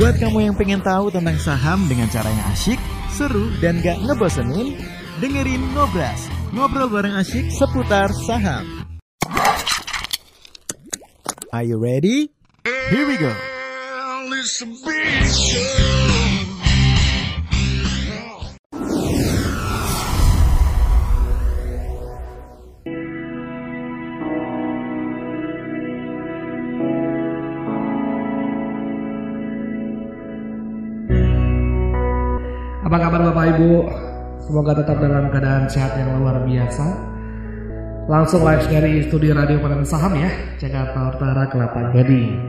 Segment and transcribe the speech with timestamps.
[0.00, 2.80] Buat kamu yang pengen tahu tentang saham dengan cara yang asyik,
[3.12, 4.80] seru, dan gak ngebosenin,
[5.20, 6.24] dengerin Ngobras,
[6.56, 8.64] ngobrol bareng asyik seputar saham.
[11.52, 12.32] Are you ready?
[12.64, 13.28] Here we go.
[33.60, 33.84] Ibu?
[34.40, 36.96] Semoga tetap dalam keadaan sehat yang luar biasa.
[38.08, 42.40] Langsung live dari studio radio Padan Saham ya, Jakarta Utara Kelapa Gading.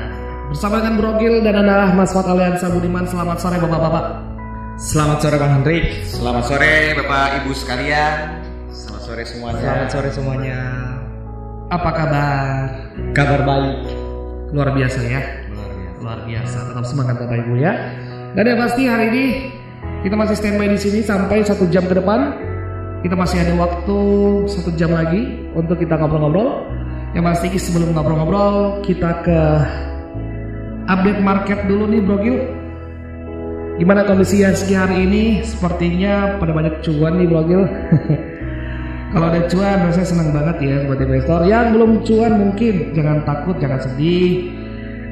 [0.53, 3.09] Bersama dengan Brogil dan adalah Mas Fat Aliansa Budiman.
[3.09, 4.05] Selamat sore Bapak-bapak.
[4.77, 6.05] Selamat sore Bang Hendrik.
[6.05, 8.45] Selamat sore Bapak Ibu sekalian.
[8.69, 9.61] Selamat sore semuanya.
[9.65, 10.82] Selamat sore semuanya.
[11.73, 12.69] Apa kabar?
[13.17, 13.77] Kabar baik.
[14.53, 15.25] Luar biasa ya.
[15.49, 15.93] Luar biasa.
[16.03, 17.73] luar biasa tetap semangat bapak ibu ya
[18.35, 19.25] dan yang pasti hari ini
[20.03, 22.35] kita masih standby di sini sampai satu jam ke depan
[23.07, 23.99] kita masih ada waktu
[24.51, 26.67] satu jam lagi untuk kita ngobrol-ngobrol
[27.15, 29.41] yang pasti sebelum ngobrol-ngobrol kita ke
[30.91, 32.37] update market dulu nih bro Gil
[33.79, 37.63] gimana kondisi IHSG hari ini sepertinya pada banyak cuan nih bro Gil
[39.13, 41.45] Kalau ada cuan, saya senang banget ya buat investor.
[41.45, 44.49] Yang belum cuan mungkin jangan takut, jangan sedih.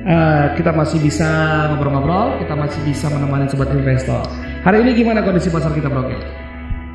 [0.01, 1.29] Eh, kita masih bisa
[1.69, 4.25] ngobrol-ngobrol, kita masih bisa menemani sobat investor.
[4.65, 6.09] Hari ini gimana kondisi pasar kita, Bro?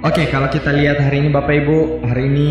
[0.02, 2.47] Oke, kalau kita lihat hari ini Bapak Ibu, hari ini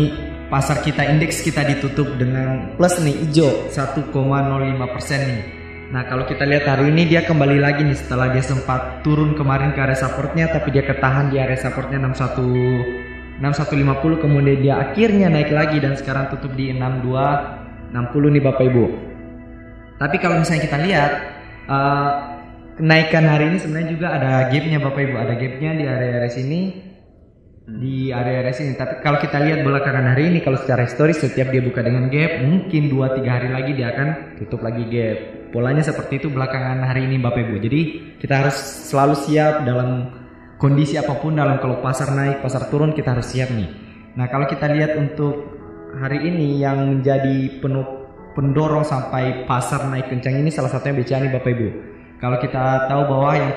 [0.47, 4.07] pasar kita indeks kita ditutup dengan plus nih hijau 1,05%
[5.27, 5.43] nih.
[5.91, 9.75] Nah, kalau kita lihat hari ini dia kembali lagi nih setelah dia sempat turun kemarin
[9.75, 15.51] ke area supportnya tapi dia ketahan di area supportnya 61 6150 kemudian dia akhirnya naik
[15.51, 18.85] lagi dan sekarang tutup di 6260 nih Bapak Ibu.
[19.95, 21.11] Tapi kalau misalnya kita lihat
[21.67, 22.09] eh,
[22.79, 26.61] kenaikan hari ini sebenarnya juga ada gapnya Bapak Ibu, ada gapnya di area-area sini
[27.65, 28.77] di area-area sini.
[28.77, 32.45] Tapi kalau kita lihat belakangan hari ini kalau secara historis setiap dia buka dengan gap,
[32.45, 34.07] mungkin 2 3 hari lagi dia akan
[34.37, 35.17] tutup lagi gap.
[35.49, 37.55] Polanya seperti itu belakangan hari ini Bapak Ibu.
[37.63, 37.81] Jadi
[38.21, 38.57] kita harus
[38.91, 40.11] selalu siap dalam
[40.57, 43.69] kondisi apa pun dalam kalau pasar naik, pasar turun kita harus siap nih.
[44.15, 45.55] Nah, kalau kita lihat untuk
[45.99, 48.05] hari ini yang menjadi penuh
[48.35, 51.67] pendorong sampai pasar naik kencang ini salah satunya BCA nih Bapak Ibu.
[52.19, 53.51] Kalau kita tahu bahwa yang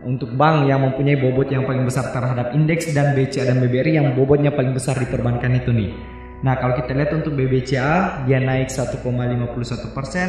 [0.00, 4.16] untuk bank yang mempunyai bobot yang paling besar terhadap indeks dan BCA dan BBRI yang
[4.16, 5.92] bobotnya paling besar di perbankan itu nih.
[6.40, 9.04] Nah kalau kita lihat untuk BBCA dia naik 1,51
[9.92, 10.28] persen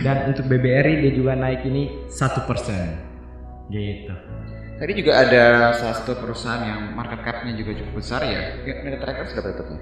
[0.00, 2.94] dan untuk BBRI dia juga naik ini satu persen.
[3.68, 4.14] Gitu.
[4.74, 8.58] Tadi juga ada salah satu perusahaan yang market cap-nya juga cukup besar ya.
[8.66, 9.80] Minute tracker sudah tutupnya.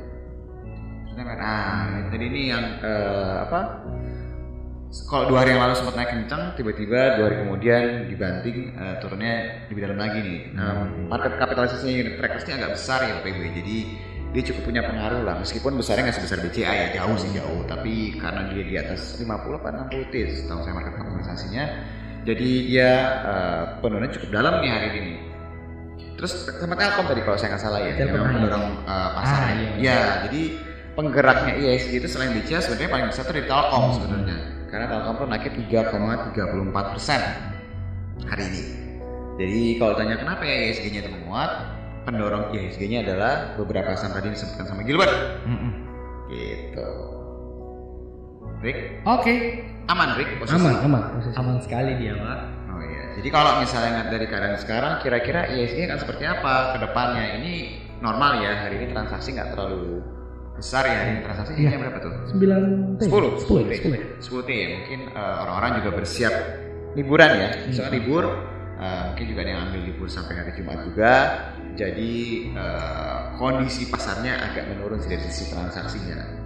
[1.16, 3.60] Nah, tadi ini yang eh, apa?
[5.08, 9.64] Kalau dua hari yang lalu sempat naik kencang, tiba-tiba dua hari kemudian dibanting eh, turunnya
[9.72, 10.40] lebih dalam lagi nih.
[10.52, 13.40] Nah, market kapitalisasinya unit trackers ini agak besar ya Bapak Ibu.
[13.64, 13.76] Jadi
[14.32, 15.40] dia cukup punya pengaruh lah.
[15.40, 17.64] Meskipun besarnya nggak sebesar BCA ya, jauh sih jauh.
[17.64, 21.64] Tapi karena dia di atas 50 apa 60 T, setahu saya market kapitalisasinya.
[22.22, 22.90] Jadi dia
[23.26, 25.14] eh, penurunannya cukup dalam nih hari ini.
[26.14, 29.38] Terus sama Telkom tadi kalau saya nggak salah ya, Telkom, yang mendorong eh, pasar.
[29.42, 29.70] Ah, iya.
[29.82, 30.42] Ya, jadi
[30.94, 34.38] penggeraknya IISG itu selain BCA sebenarnya paling besar tuh di Telkom sebenarnya.
[34.70, 35.52] Karena Telkom tuh naiknya
[35.90, 37.20] 3,34 persen
[38.30, 38.62] hari ini.
[39.40, 41.50] Jadi kalau tanya kenapa ya IISG-nya itu menguat,
[42.06, 45.42] pendorong IISG-nya adalah beberapa saham tadi disebutkan sama Gilbert.
[45.48, 45.72] Mm-mm.
[46.30, 46.88] Gitu.
[48.62, 49.34] Rick, Oke,
[49.90, 50.54] aman Rick posisi?
[50.54, 51.02] aman, aman.
[51.34, 52.38] Aman sekali dia Pak.
[52.70, 53.02] Oh iya.
[53.18, 57.42] Jadi kalau misalnya ngeliat dari keadaan sekarang, kira-kira ISG akan seperti apa ke depannya?
[57.42, 57.52] Ini
[57.98, 59.98] normal ya, hari ini transaksi nggak terlalu
[60.52, 61.68] besar ya, hari ini transaksi Iya.
[61.68, 62.12] ini berapa tuh?
[62.38, 63.02] 9 T.
[63.10, 63.72] 10, 10, 10 T.
[63.82, 63.98] 10.
[64.22, 64.66] 10 T ya.
[64.78, 66.34] Mungkin eh, orang-orang juga bersiap
[66.94, 67.48] liburan ya.
[67.66, 68.24] Misalnya libur,
[68.78, 71.12] eh, mungkin juga ada yang ambil libur sampai hari Jumat juga.
[71.74, 72.12] Jadi
[72.54, 76.41] eh, kondisi pasarnya agak menurun sih dari sisi transaksinya.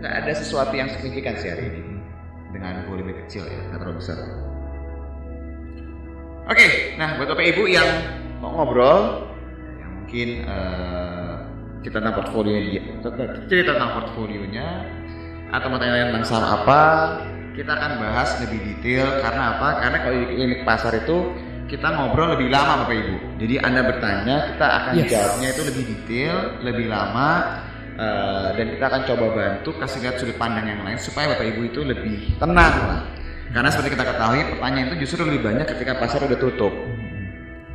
[0.00, 2.00] Nggak ada sesuatu yang signifikan sih hari ini
[2.50, 4.18] dengan volume kecil ya, nggak terlalu besar.
[6.50, 6.66] Oke,
[6.98, 7.86] nah buat bapak ibu yang
[8.42, 9.28] mau ngobrol,
[9.78, 11.32] yang mungkin eh,
[11.84, 12.82] cerita tentang portfolio dia,
[13.46, 14.66] cerita tentang portfolionya,
[15.54, 16.82] atau mau tanya tentang saham apa,
[17.54, 19.68] kita akan bahas lebih detail karena apa?
[19.84, 21.16] Karena kalau di klinik pasar itu
[21.70, 23.16] kita ngobrol lebih lama Bapak Ibu.
[23.38, 25.06] Jadi Anda bertanya, kita akan Yes.
[25.06, 26.36] jawabnya itu lebih detail,
[26.66, 27.28] lebih lama
[28.00, 31.60] eh, dan kita akan coba bantu kasih lihat sudut pandang yang lain supaya Bapak Ibu
[31.68, 33.00] itu lebih tenang lah.
[33.50, 36.70] Karena seperti kita ketahui pertanyaan itu justru lebih banyak ketika pasar udah tutup.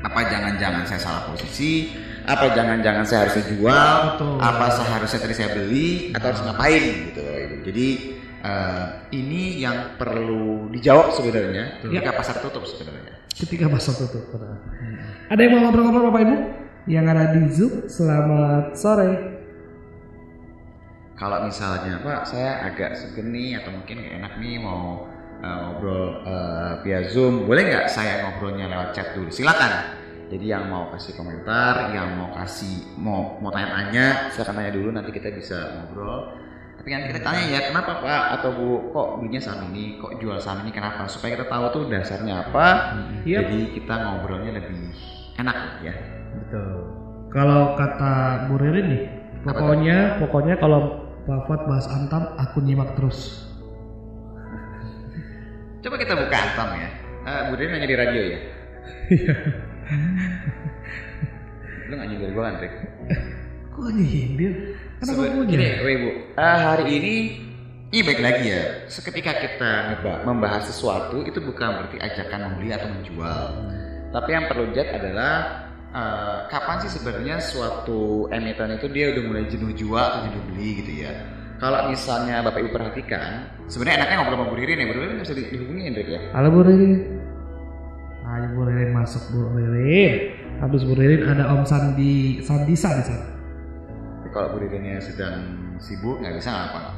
[0.02, 1.92] Apa jangan-jangan saya salah posisi?
[2.26, 3.94] Apa jangan-jangan saya harusnya jual?
[4.16, 4.36] Betul.
[4.42, 7.56] Apa seharusnya tadi saya beli atau harus ngapain gitu Bapak Ibu.
[7.68, 7.88] Jadi
[8.40, 8.86] eh,
[9.20, 13.14] ini yang perlu dijawab sebenarnya ketika pasar tutup sebenarnya.
[13.36, 14.32] Ketika pasar tutup.
[15.28, 16.36] Ada yang mau ngobrol-ngobrol Bapak Ibu?
[16.86, 19.35] Yang ada di Zoom, selamat sore.
[21.16, 25.08] Kalau misalnya Pak, saya agak segan nih atau mungkin gak enak nih mau
[25.40, 29.32] uh, ngobrol uh, via Zoom, boleh nggak saya ngobrolnya lewat chat dulu?
[29.32, 30.04] Silakan.
[30.26, 35.16] Jadi yang mau kasih komentar, yang mau kasih mau mau tanya-tanya, silakan tanya dulu nanti
[35.16, 36.36] kita bisa ngobrol.
[36.82, 40.36] Tapi nanti kita tanya ya kenapa Pak atau Bu kok belinya saham ini, kok jual
[40.42, 41.08] saham ini kenapa?
[41.08, 42.68] Supaya kita tahu tuh dasarnya apa.
[43.24, 43.48] Yap.
[43.48, 44.92] Jadi kita ngobrolnya lebih
[45.40, 45.94] enak ya.
[46.36, 46.74] Betul.
[47.32, 48.14] Kalau kata
[48.50, 49.04] Bu Ririn nih,
[49.46, 53.50] pokoknya pokoknya kalau Pak Fuad bahas Antam, aku nyimak terus.
[55.82, 56.90] Coba kita buka antam ya.
[57.26, 58.40] Uh, Bu Dini nanya di radio ya.
[61.90, 62.74] Lu nggak nyindir gue kan, Rick?
[63.74, 64.54] Kok nyindir?
[65.02, 65.50] Kan aku Sebe- punya.
[65.50, 66.10] Gini, Bapak Ibu.
[66.38, 67.16] Ah, hari ini
[67.90, 68.64] ini baik lagi ya.
[68.90, 69.72] Seketika kita
[70.26, 73.44] membahas sesuatu itu bukan berarti ajakan membeli atau menjual.
[74.14, 75.34] Tapi yang perlu lihat adalah
[75.96, 80.84] eh, kapan sih sebenarnya suatu emiten itu dia udah mulai jenuh jual atau jenuh beli
[80.84, 81.14] gitu ya.
[81.56, 84.86] Kalau misalnya Bapak Ibu perhatikan, sebenarnya enaknya ngobrol sama Bu Ririn ya.
[84.92, 86.20] Bu Ririn bisa di- dihubungi Hendrik ya.
[86.36, 86.94] Halo Bu Ririn.
[88.28, 90.14] Ayo Bu Ririn masuk Bu Ririn.
[90.60, 93.26] Habis Bu Ririn ada Om Sandi Sandisa di sana.
[94.36, 95.48] Kalau Bu Ririnnya sedang
[95.80, 96.92] sibuk nggak bisa apa.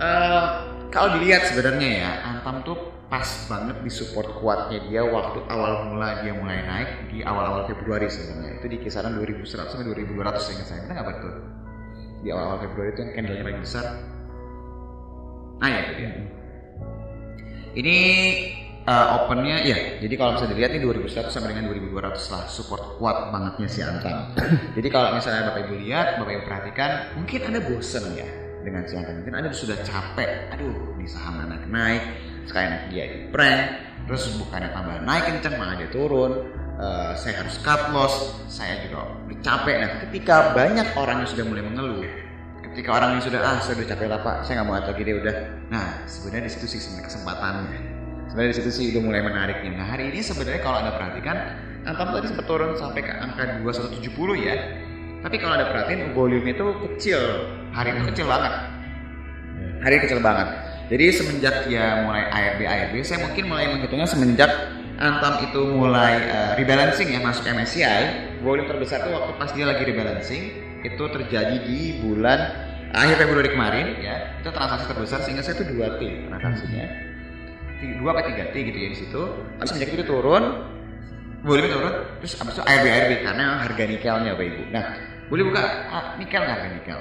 [0.00, 0.44] Eh,
[0.88, 6.24] kalau dilihat sebenarnya ya Antam tuh pas banget di support kuatnya dia waktu awal mula
[6.24, 8.56] dia mulai naik di awal-awal Februari sebenarnya.
[8.56, 10.16] Itu di kisaran 2100 sampai 2200
[10.56, 10.80] ingat saya.
[10.88, 11.32] Kita nggak betul
[12.24, 13.84] di awal-awal Februari itu yang candlenya paling besar.
[15.60, 16.10] Nah ya itu dia.
[17.84, 17.96] Ini
[18.88, 23.28] eh, opennya ya jadi kalau misalnya dilihat ini 2100 sampai dengan 2200 lah support kuat
[23.28, 24.32] bangetnya si Antam.
[24.80, 28.28] Jadi kalau misalnya Bapak Ibu lihat Bapak Ibu perhatikan mungkin Anda bosen ya
[28.64, 29.20] dengan si Antam.
[29.20, 33.60] Mungkin Anda sudah capek aduh ini saham anak naik sekali naik dia di prank
[34.06, 36.32] terus bukannya tambah naik kenceng malah dia turun.
[36.82, 38.34] Eh, saya harus cut loss.
[38.50, 39.76] Saya juga capek.
[39.78, 42.02] Nah ketika banyak orang yang sudah mulai mengeluh
[42.72, 44.36] ketika orang yang sudah ah saya udah capek lah pak.
[44.48, 45.36] Saya nggak mau atau gini udah.
[45.68, 47.80] Nah sebenarnya di situ sih sebenarnya kesempatannya.
[48.32, 51.36] Sebenarnya di situ sih udah mulai menariknya nah hari ini sebenarnya kalau anda perhatikan
[51.82, 54.54] Antam tadi sempat turun sampai ke angka 2170 ya.
[55.20, 57.20] Tapi kalau anda perhatiin volume itu kecil.
[57.74, 58.52] Hari ini kecil banget.
[59.82, 64.50] Hari ini kecil banget jadi semenjak dia mulai ARB ARB saya mungkin mulai menghitungnya semenjak
[65.02, 69.82] Antam itu mulai eh, rebalancing ya masuk MSCI volume terbesar tuh waktu pas dia lagi
[69.82, 70.42] rebalancing
[70.86, 72.38] itu terjadi di bulan
[72.94, 74.38] akhir Februari kemarin ya.
[74.38, 76.86] Itu transaksi terbesar sehingga saya itu 2 T transaksinya.
[77.82, 79.22] Ti- dua apa tiga T gitu ya di situ.
[79.58, 80.44] Habis semenjak itu turun
[81.42, 84.62] volume turun terus habis itu ARB ARB karena harga nikelnya Bapak Ibu.
[84.70, 84.84] Nah
[85.26, 86.98] boleh buka ah, nikel nggak harga nikel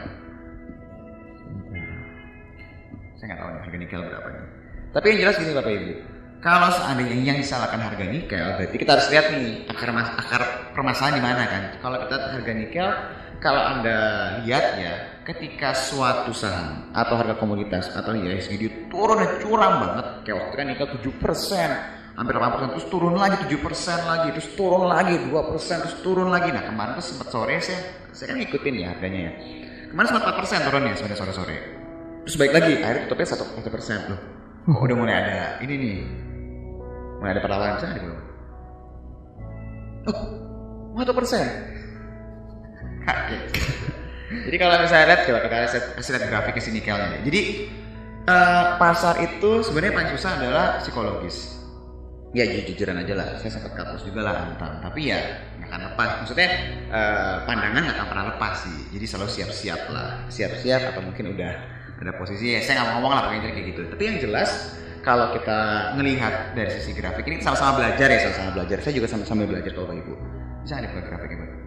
[3.81, 4.61] nikel berapa nih
[4.91, 5.93] tapi yang jelas gini Bapak Ibu.
[6.41, 10.41] Kalau seandainya yang disalahkan harga nikel berarti kita harus lihat nih akar mas akar
[10.75, 11.63] permasalahan di mana kan.
[11.79, 12.88] Kalau kita harga nikel
[13.39, 13.97] kalau anda
[14.43, 20.35] lihat ya ketika suatu saham atau harga komoditas atau IHSG dia turunnya curam banget kayak
[20.35, 25.15] waktu itu kan nikel 7% hampir 8% terus turun lagi 7% lagi terus turun lagi
[25.23, 26.51] 2% terus turun lagi.
[26.51, 27.79] Nah kemarin tuh sempat sore saya
[28.11, 29.33] saya kan ngikutin ya harganya ya.
[29.93, 31.80] Kemarin sempat 4% turunnya sebenarnya sore-sore
[32.27, 32.73] terus baik lagi.
[32.81, 33.99] Akhirnya tutupnya satu satu persen.
[34.07, 34.19] Loh
[34.77, 35.97] kok udah mulai ada ini nih?
[37.21, 38.31] Mulai ada perlawanan di bawah
[40.09, 41.45] oh satu persen?
[43.05, 43.43] Kaget.
[44.31, 47.41] Jadi kalau misalnya lihat coba kita lihat kasih lihat grafik ke sini jadi
[48.25, 51.59] eh, pasar itu sebenarnya paling susah adalah psikologis.
[52.31, 53.27] Ya jujur-jujuran aja lah.
[53.43, 55.19] Saya sempat loss juga lah antam tapi ya
[55.59, 56.09] nggak akan lepas.
[56.23, 56.49] Maksudnya
[56.87, 58.79] eh, pandangan nggak akan pernah lepas sih.
[58.95, 60.09] Jadi selalu siap-siap lah.
[60.31, 61.51] Siap-siap atau mungkin udah
[62.01, 63.81] ada posisi ya saya nggak mau ngomong lah pokoknya kayak gitu.
[63.93, 64.50] Tapi yang jelas
[65.05, 65.60] kalau kita
[65.98, 68.77] ngelihat dari sisi grafik ini sama-sama belajar ya sama-sama belajar.
[68.81, 70.13] Saya juga sama-sama belajar kalau ibu.
[70.62, 71.62] Bisa ada grafiknya Pak?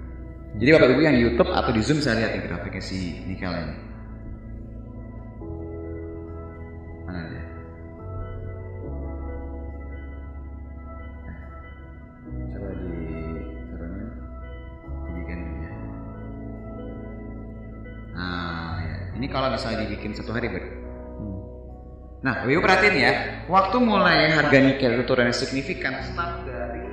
[0.55, 3.75] jadi bapak ibu yang di YouTube atau di Zoom saya lihat grafiknya si nikel ini
[19.35, 20.62] kalau misalnya dibikin satu hari ber.
[22.25, 23.12] Nah, Bapak Ibu perhatiin ya,
[23.53, 26.88] waktu mulai harga nikel itu turunnya signifikan start dari eh,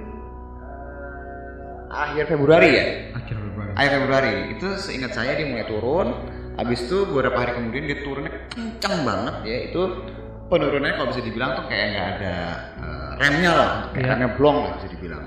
[1.88, 2.86] akhir Februari ya.
[3.16, 3.72] Akhir Februari.
[3.80, 6.08] Akhir Februari itu seingat saya dia mulai turun.
[6.60, 9.58] Habis itu beberapa hari kemudian dia turunnya kencang banget ya.
[9.72, 9.82] Itu
[10.52, 12.36] penurunannya kalau bisa dibilang tuh kayak nggak ada
[12.84, 14.12] eh, remnya lah, kayak Iya.
[14.12, 15.24] remnya blong lah bisa dibilang.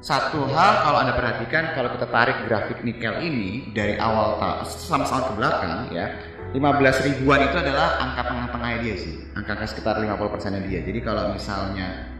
[0.00, 5.32] Satu hal kalau anda perhatikan kalau kita tarik grafik nikel ini dari awal tahun ke
[5.36, 6.06] belakang ya
[6.50, 9.14] 15 ribuan itu adalah angka tengah-tengahnya dia sih.
[9.38, 10.82] Angka sekitar 50 persennya dia.
[10.82, 12.10] Jadi kalau misalnya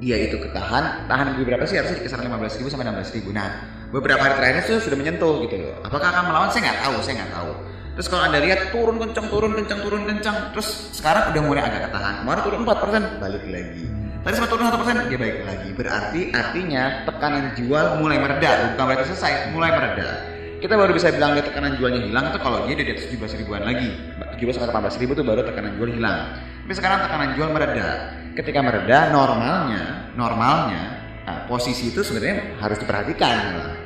[0.00, 1.76] dia itu ketahan tahan di berapa sih?
[1.76, 3.36] Harusnya di kisaran 15 ribu sampai 16 ribu.
[3.36, 3.48] Nah
[3.92, 5.74] beberapa hari terakhir itu sudah menyentuh gitu loh.
[5.84, 6.48] Apakah akan melawan?
[6.48, 7.52] Saya nggak tahu saya nggak tahu.
[7.96, 11.92] Terus kalau anda lihat turun kencang turun kencang turun kencang terus sekarang udah mulai agak
[11.92, 12.14] ketahan.
[12.24, 13.84] Kemarin turun 4 persen balik lagi.
[14.24, 15.68] Tadi sempat turun 1 persen dia balik lagi.
[15.76, 21.36] Berarti artinya tekanan jual mulai mereda bukan berarti selesai mulai mereda kita baru bisa bilang
[21.36, 23.90] dia tekanan jualnya hilang itu kalau dia di atas 17 ribuan lagi.
[24.36, 26.18] 17 sampai 18 ribu itu baru tekanan jual hilang.
[26.64, 27.88] Tapi sekarang tekanan jual mereda.
[28.36, 29.84] Ketika mereda normalnya
[30.16, 30.82] normalnya
[31.24, 33.36] nah, posisi itu sebenarnya harus diperhatikan.
[33.56, 33.76] Malah.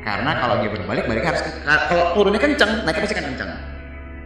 [0.00, 3.52] karena kalau dia berbalik balik harus kalau turunnya kencang naiknya pasti kan kencang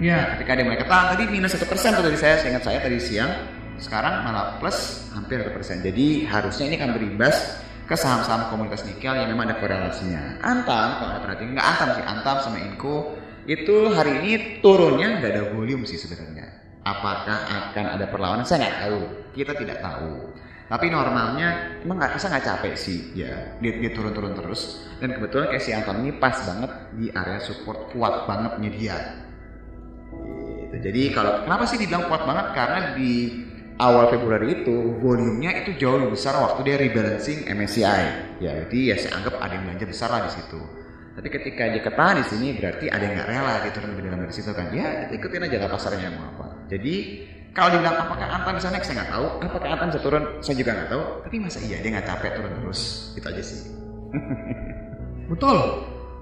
[0.02, 3.30] Ya, ketika dia mulai ketahan tadi minus satu persen tadi saya seingat saya tadi siang.
[3.78, 5.86] Sekarang malah plus hampir satu persen.
[5.86, 10.40] Jadi harusnya ini akan berimbas ke saham-saham komunitas nikel yang memang ada korelasinya.
[10.40, 14.32] Antam kalau perhatiin nggak Antam sih Antam sama Inco itu hari ini
[14.64, 16.48] turunnya nggak ada volume sih sebenarnya.
[16.84, 18.44] Apakah akan ada perlawanan?
[18.44, 19.00] Saya nggak tahu.
[19.36, 20.32] Kita tidak tahu.
[20.64, 23.12] Tapi normalnya emang nggak bisa nggak capek sih?
[23.12, 24.88] Ya dia, dia turun-turun terus.
[24.96, 28.96] Dan kebetulan kayak si Antam ini pas banget di area support kuat bangetnya dia
[30.74, 30.90] Gitu.
[30.90, 32.46] Jadi kalau kenapa sih dibilang kuat banget?
[32.54, 33.12] Karena di
[33.78, 38.02] awal Februari itu volumenya itu jauh lebih besar waktu dia rebalancing MSCI.
[38.38, 40.60] Ya, jadi ya saya anggap ada yang belanja besar lah di situ.
[41.14, 44.34] Tapi ketika dia ketahan di sini berarti ada yang nggak rela turun lebih dalam dari
[44.34, 44.66] situ kan.
[44.74, 46.46] Ya ikutin aja lah pasarnya mau apa.
[46.66, 46.94] Jadi
[47.54, 49.26] kalau dibilang apakah Antam bisa naik saya nggak tahu.
[49.46, 51.02] Apakah Antam bisa turun saya juga nggak tahu.
[51.22, 52.80] Tapi masa iya dia nggak capek turun terus.
[53.14, 53.60] Itu aja sih.
[55.30, 55.56] betul.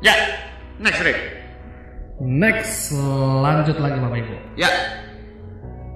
[0.04, 0.12] Ya,
[0.76, 1.20] next Rick.
[2.22, 2.94] Next,
[3.42, 4.34] lanjut lagi Bapak Ibu.
[4.54, 4.70] Ya,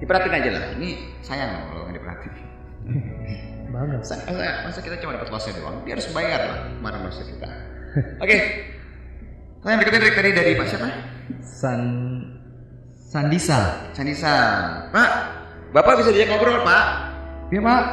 [0.01, 0.63] diperhatiin aja lah.
[0.77, 0.89] Ini
[1.25, 2.33] sayang loh kalau nggak diperhatiin.
[3.73, 3.99] Banget.
[3.99, 5.77] Masa, masa, masa kita cuma dapat lossnya doang?
[5.83, 7.49] Dia harus bayar lah kemarin lossnya kita.
[8.23, 8.37] Oke.
[9.65, 10.89] Kalian deketin Rick tadi dari Pak siapa?
[11.43, 11.81] San
[13.07, 13.91] Sandisa.
[13.91, 14.35] Sanisa.
[14.91, 15.09] Pak,
[15.75, 16.83] Bapak bisa diajak ngobrol Pak?
[17.51, 17.83] Iya Pak.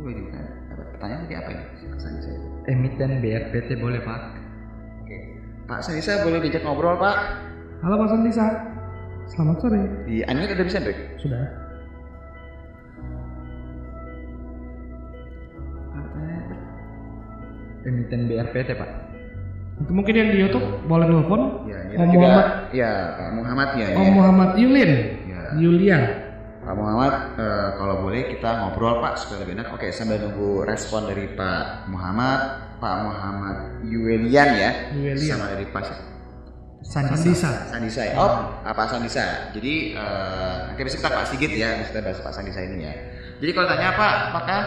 [0.00, 0.40] Gue juga
[0.70, 1.64] dapat pertanyaan tadi apa ini?
[1.98, 2.30] Sanisa.
[2.70, 4.20] Emiten BRPT boleh pak?
[5.04, 5.18] Oke.
[5.66, 7.16] Pak Sanisa boleh diajak ngobrol Pak?
[7.80, 8.69] Halo Pak Sandisa.
[9.30, 9.80] Selamat sore.
[10.06, 10.98] Di unmute udah bisa Rick?
[11.22, 11.44] Sudah.
[17.80, 18.90] Emiten BRPT pak?
[19.80, 21.64] Itu mungkin yang di YouTube boleh nelfon.
[21.64, 22.20] Ya, ini Om juga.
[22.28, 23.86] Muhammad, Ya, Pak Muhammad ya.
[23.96, 24.12] Om ya.
[24.12, 24.92] Muhammad Yulin.
[25.24, 25.40] Ya.
[25.56, 26.02] Yulian.
[26.60, 29.72] Pak Muhammad, eh, kalau boleh kita ngobrol Pak supaya lebih enak.
[29.72, 32.40] Oke, sambil nunggu respon dari Pak Muhammad,
[32.76, 33.56] Pak Muhammad
[33.88, 35.40] Yuelian ya, Yuelian.
[35.40, 36.09] sama dari Pak
[36.80, 37.16] Sandisa.
[37.16, 37.50] Sandisa.
[37.68, 38.14] Sandisa ya.
[38.16, 38.32] Oh,
[38.64, 39.52] Pak Sandisa.
[39.52, 42.94] Jadi eh, nanti bisa kita Pak Sigit ya, kita bahas Pak Sandisa ini ya.
[43.40, 44.60] Jadi kalau tanya Pak, apakah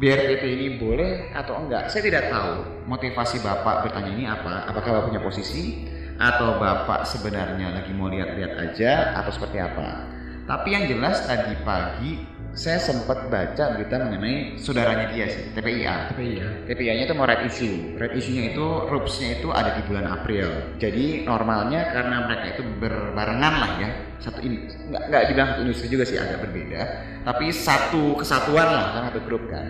[0.00, 1.92] BRPT ini boleh atau enggak?
[1.92, 4.68] Saya tidak tahu motivasi Bapak bertanya ini apa.
[4.68, 5.84] Apakah Bapak punya posisi
[6.16, 10.08] atau Bapak sebenarnya lagi mau lihat-lihat aja atau seperti apa?
[10.48, 12.24] Tapi yang jelas tadi pagi
[12.56, 16.10] saya sempat baca berita mengenai saudaranya dia sih, TPIA.
[16.10, 16.48] Tapi iya.
[16.66, 17.94] TPIA-nya itu mau red issue.
[17.94, 20.74] Red issue-nya itu rupsnya itu ada di bulan April.
[20.80, 23.90] Jadi normalnya karena mereka itu berbarengan lah ya.
[24.18, 26.82] Satu ini nggak nggak dibilang satu industri juga sih agak berbeda.
[27.22, 29.68] Tapi satu kesatuan lah kan satu grup kan.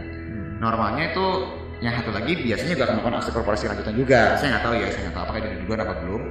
[0.59, 1.27] Normalnya itu
[1.79, 4.21] yang satu lagi biasanya juga akan melakukan aksi korporasi lanjutan juga.
[4.41, 6.23] Saya nggak tahu ya, saya nggak tahu apakah dia duluan apa belum.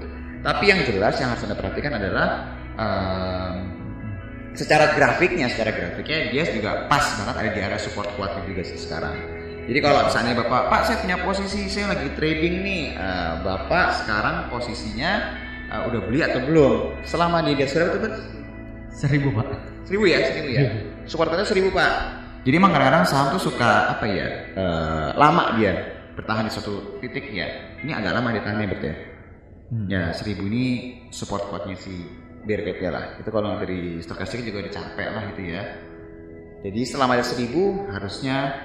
[0.41, 2.27] Tapi yang jelas yang harus anda perhatikan adalah
[2.77, 3.76] em,
[4.57, 8.81] secara grafiknya, secara grafiknya dia juga pas banget ada di area support kuatnya juga sih
[8.81, 9.13] sekarang.
[9.67, 14.47] Jadi kalau misalnya bapak, Pak saya punya posisi, saya lagi trading nih, Eh, bapak sekarang
[14.47, 15.11] posisinya
[15.69, 16.73] eh, udah beli atau belum?
[17.03, 18.13] Selama dia di atas berapa tuh Pak?
[18.97, 19.47] Seribu pak.
[19.85, 20.61] Seribu ya, seribu ya.
[21.05, 21.91] Supporternya seribu pak.
[22.47, 25.75] Jadi emang kadang-kadang saham tuh suka apa ya, eh, lama dia
[26.17, 27.45] bertahan di suatu titik ya.
[27.85, 28.95] Ini agak lama dia tahannya berarti ya.
[29.91, 32.07] Ya seribu ini support kuatnya si
[32.47, 33.19] BRPT lah.
[33.19, 35.63] Itu kalau dari stokastik juga udah capek lah itu ya.
[36.63, 38.55] Jadi selama ada seribu harusnya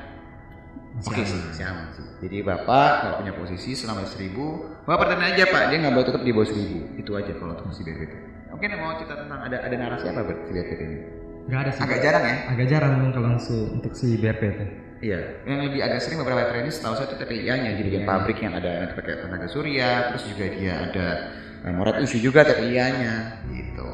[1.03, 2.07] oke sih, aman sih.
[2.23, 6.07] Jadi bapak kalau punya posisi selama ada seribu, bapak pertanyaan aja pak, dia nggak boleh
[6.07, 6.79] tetap di bawah seribu.
[6.97, 8.13] Itu aja kalau untuk si BRPT.
[8.55, 10.99] Mungkin mau cerita tentang ada ada narasi apa berarti si BRPT ini?
[11.43, 11.81] Gak ada sih.
[11.83, 12.37] Agak jarang ya.
[12.55, 14.61] Agak jarang kalau langsung untuk si BRPT.
[15.03, 15.19] Iya,
[15.51, 18.87] yang lebih agak sering beberapa trainee setahu saya itu TPIA-nya jadi bikin pabrik yang ada
[18.87, 21.07] nanti pakai tenaga surya, terus juga dia ada
[21.63, 23.89] Nah, issue juga TPIA-nya gitu.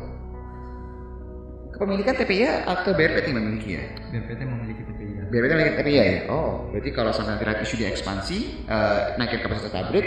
[1.76, 3.84] Kepemilikan TPIA atau BRPT yang memiliki ya?
[4.08, 5.22] BPT memiliki TPIA.
[5.28, 6.20] BRPT memiliki TPIA ya?
[6.32, 10.06] Oh, berarti kalau sampai nanti red issue diekspansi, eh, naikin kapasitas pabrik,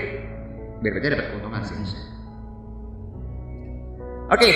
[0.82, 1.78] BRPT dapat keuntungan sih.
[4.32, 4.52] Oke,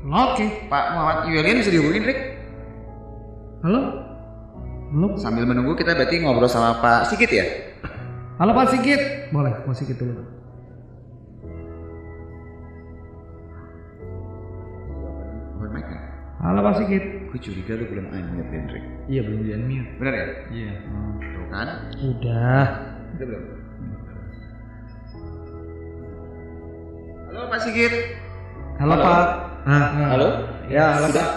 [0.00, 0.46] Oke.
[0.72, 2.20] Pak Muhammad Yulian bisa dihubungin, Rick?
[3.60, 3.80] Halo?
[4.90, 5.12] Belum?
[5.20, 7.46] Sambil menunggu kita berarti ngobrol sama Pak Sigit ya?
[8.40, 9.28] Halo Pak Sigit.
[9.28, 10.39] Boleh, Pak Sigit dulu.
[16.50, 17.30] Halo Pak Sigit.
[17.30, 18.82] Gue curiga lu belum unmute Den, Rick.
[19.06, 19.90] Iya belum di unmute.
[20.02, 20.26] Benar ya?
[20.50, 20.72] Iya.
[21.22, 21.68] Tuh kan?
[21.94, 22.64] Udah.
[23.14, 23.44] Udah belum?
[27.30, 27.94] Halo Pak Sigit.
[28.82, 29.26] Halo, Pak.
[29.62, 30.28] Ah, Halo?
[30.66, 31.28] ya halo Pak.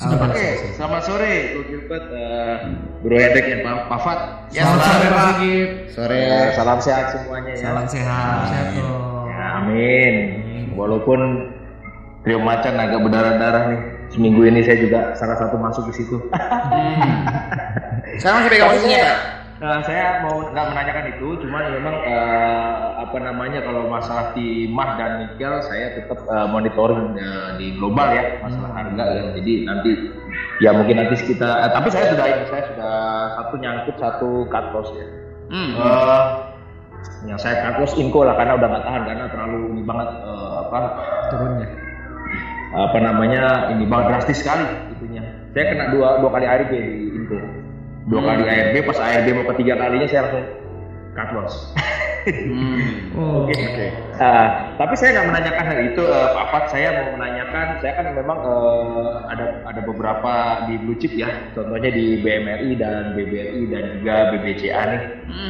[0.00, 0.28] Sudah Halo, Pak.
[0.32, 1.34] Oke, selamat sore.
[1.52, 2.56] Gue Gilbert, uh,
[3.04, 4.18] Bro Hendrik dan Pak Pafat.
[4.56, 5.28] Ya, Selamat selamat sore Pak Pak.
[5.36, 5.70] Sigit.
[5.92, 6.22] Sore.
[6.24, 7.60] Ya, salam sehat semuanya ya.
[7.60, 8.40] Salam sehat.
[8.48, 9.28] Sehat dong.
[9.28, 10.14] Ya, amin.
[10.80, 11.20] Walaupun
[12.24, 13.95] Trio Macan agak berdarah-darah nih.
[14.16, 16.16] Seminggu ini saya juga salah satu masuk di situ.
[18.16, 19.18] Saya masih pegang posisinya, Pak.
[19.56, 25.24] Eh, saya mau nggak menanyakan itu, cuman memang eh, apa namanya kalau masalah timah dan
[25.24, 29.22] nikel saya tetap eh, monitoring eh, di global ya masalah harga ya.
[29.36, 29.90] Jadi nanti
[30.60, 32.94] ya mungkin nanti kita, eh, tapi saya sudah ini saya sudah
[33.40, 35.06] satu nyangkut satu cut loss ya.
[35.48, 35.70] Hmm.
[35.72, 36.24] Eh,
[37.32, 40.56] yang saya cut loss Inco lah karena udah nggak tahan karena terlalu ini banget eh,
[40.68, 40.78] apa
[41.32, 41.68] Turunnya.
[42.76, 45.24] Apa namanya ini banget drastis sekali itunya.
[45.56, 47.38] Saya kena dua dua kali ARB di Inco.
[48.12, 50.44] Dua kali ARB pas ARB mau ketiga kalinya saya langsung
[51.16, 51.54] cut loss.
[52.26, 53.14] Hmm.
[53.14, 53.46] Oh.
[53.46, 53.86] Oke.
[54.18, 56.64] Ah, tapi saya nggak menanyakan hal itu, eh, Pak Fat.
[56.74, 60.32] Saya mau menanyakan, saya kan memang eh, ada ada beberapa
[60.66, 65.02] di blue chip ya, contohnya di BMRI dan BBRI dan juga BBCA nih,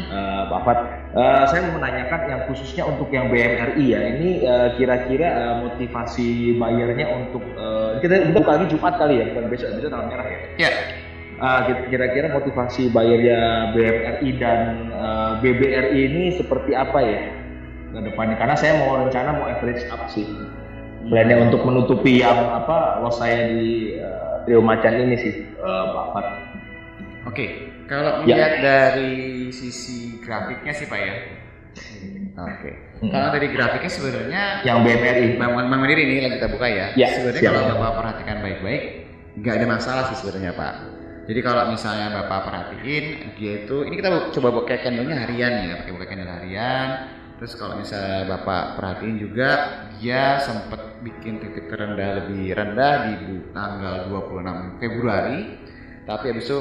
[0.06, 0.78] Eh, Pak Fat.
[1.16, 6.60] Eh, saya mau menanyakan yang khususnya untuk yang BMRI ya, ini eh, kira-kira eh, motivasi
[6.60, 10.38] bayarnya untuk eh, kita buka lagi Jumat kali ya, bukan besok, besok tanggal merah ya.
[10.68, 10.72] Ya.
[11.36, 13.38] Ah, kira- kira-kira motivasi bayarnya
[13.70, 17.20] BMRI dan eh, BBRI ini seperti apa ya
[17.86, 18.36] ke depannya?
[18.36, 20.24] Karena saya mau rencana mau average up sih.
[21.06, 26.06] Plannya untuk menutupi yang apa loss saya di eh, trio macan ini sih, eh, Pak
[26.10, 26.26] Fat.
[27.26, 27.46] Oke,
[27.84, 28.32] kalau Ya.
[28.32, 29.12] melihat dari
[29.50, 31.14] sisi grafiknya sih Pak ya.
[32.38, 32.70] Oke.
[32.96, 33.12] Hmm.
[33.12, 35.26] Kalau dari grafiknya sebenarnya Yang BMRI.
[35.36, 36.86] Bang Bang Mandiri ini lagi kita buka ya.
[36.96, 37.52] Ya, sebenarnya siap.
[37.52, 38.82] kalau Bapak perhatikan baik-baik,
[39.36, 40.95] nggak ada masalah sih sebenarnya Pak.
[41.26, 45.92] Jadi kalau misalnya Bapak perhatiin, dia itu ini kita coba buka candlenya harian ya, pakai
[45.92, 46.88] buka candle harian.
[47.36, 49.50] Terus kalau misalnya Bapak perhatiin juga,
[49.98, 55.38] dia sempat bikin titik terendah lebih rendah di tanggal 26 Februari.
[56.06, 56.58] Tapi habis itu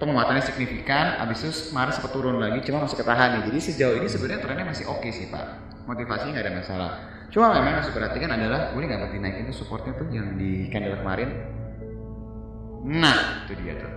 [0.00, 3.42] penguatannya signifikan, habis itu kemarin sempat turun lagi, cuma masih ketahan nih.
[3.52, 5.46] Jadi sejauh ini sebenarnya trennya masih oke sih Pak.
[5.84, 6.90] Motivasinya nggak ada masalah.
[7.28, 10.96] Cuma memang harus diperhatikan adalah boleh nggak buat dinaikin tuh supportnya tuh yang di candle
[10.98, 11.59] kemarin.
[12.84, 13.92] Nah, itu dia tuh.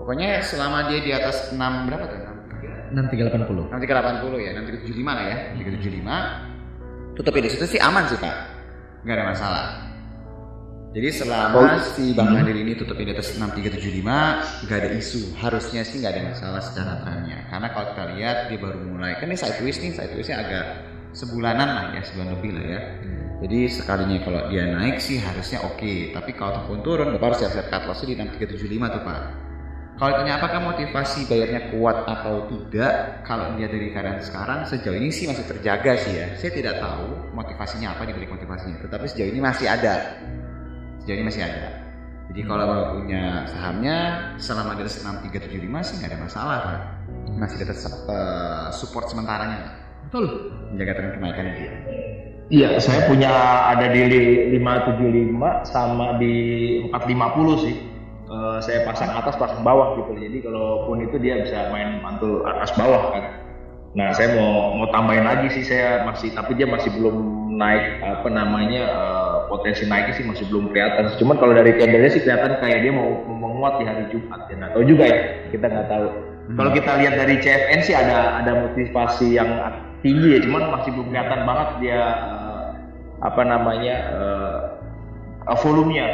[0.00, 2.18] Pokoknya selama dia di atas 6 berapa tuh?
[2.90, 3.70] 6380.
[3.70, 7.14] 6380 ya, 6375 lah ya, 375.
[7.14, 8.36] Tutupin di situ sih aman sih Pak.
[9.06, 9.66] Nggak ada masalah.
[10.90, 15.38] Jadi selama si Bang Nadir ini tutupin di atas 6375 nggak ada isu.
[15.38, 17.46] Harusnya sih nggak ada masalah secara trennya.
[17.46, 20.64] Karena kalau kita lihat dia baru mulai kan ini sideways nih, sidewaysnya agak
[21.14, 22.80] sebulanan lah ya, sebulan lebih lah ya.
[23.40, 26.12] Jadi sekalinya kalau dia naik sih harusnya oke.
[26.12, 29.20] Tapi kalau ataupun turun, Bapak harus siap-siap cut loss di 6375 tuh Pak.
[30.00, 35.12] Kalau ditanya apakah motivasi bayarnya kuat atau tidak, kalau dia dari keadaan sekarang sejauh ini
[35.12, 36.26] sih masih terjaga sih ya.
[36.40, 40.16] Saya tidak tahu motivasinya apa di balik motivasinya, tetapi sejauh ini masih ada.
[41.04, 41.84] Sejauh ini masih ada.
[42.32, 43.96] Jadi kalau bapak punya sahamnya
[44.38, 46.80] selama di atas 6375 sih nggak ada masalah pak.
[47.36, 49.68] Masih di atas eh, support sementaranya.
[50.08, 50.48] Betul.
[50.72, 51.72] menjaga tren kenaikan dia.
[52.50, 53.30] Iya, saya punya
[53.72, 56.34] ada di li- 575 sama di
[56.82, 57.76] 450 sih.
[58.30, 60.12] Eh, saya pasang atas pasang bawah gitu.
[60.18, 63.24] Jadi kalaupun itu dia bisa main mantul atas bawah kan.
[63.98, 67.16] Nah, saya mau mau tambahin lagi sih saya masih tapi dia masih belum
[67.58, 71.10] naik apa namanya eh, potensi naiknya sih masih belum kelihatan.
[71.18, 74.56] Cuman kalau dari candlenya sih kelihatan kayak dia mau menguat di hari Jumat ya.
[74.60, 75.18] Nah, tahu juga ya,
[75.50, 76.06] kita nggak tahu.
[76.58, 79.58] Kalau kita lihat dari CFN sih ada ada motivasi yang
[80.00, 82.39] tinggi ya, cuman masih belum kelihatan banget dia eh,
[83.20, 84.60] apa namanya eh,
[85.60, 86.08] volumenya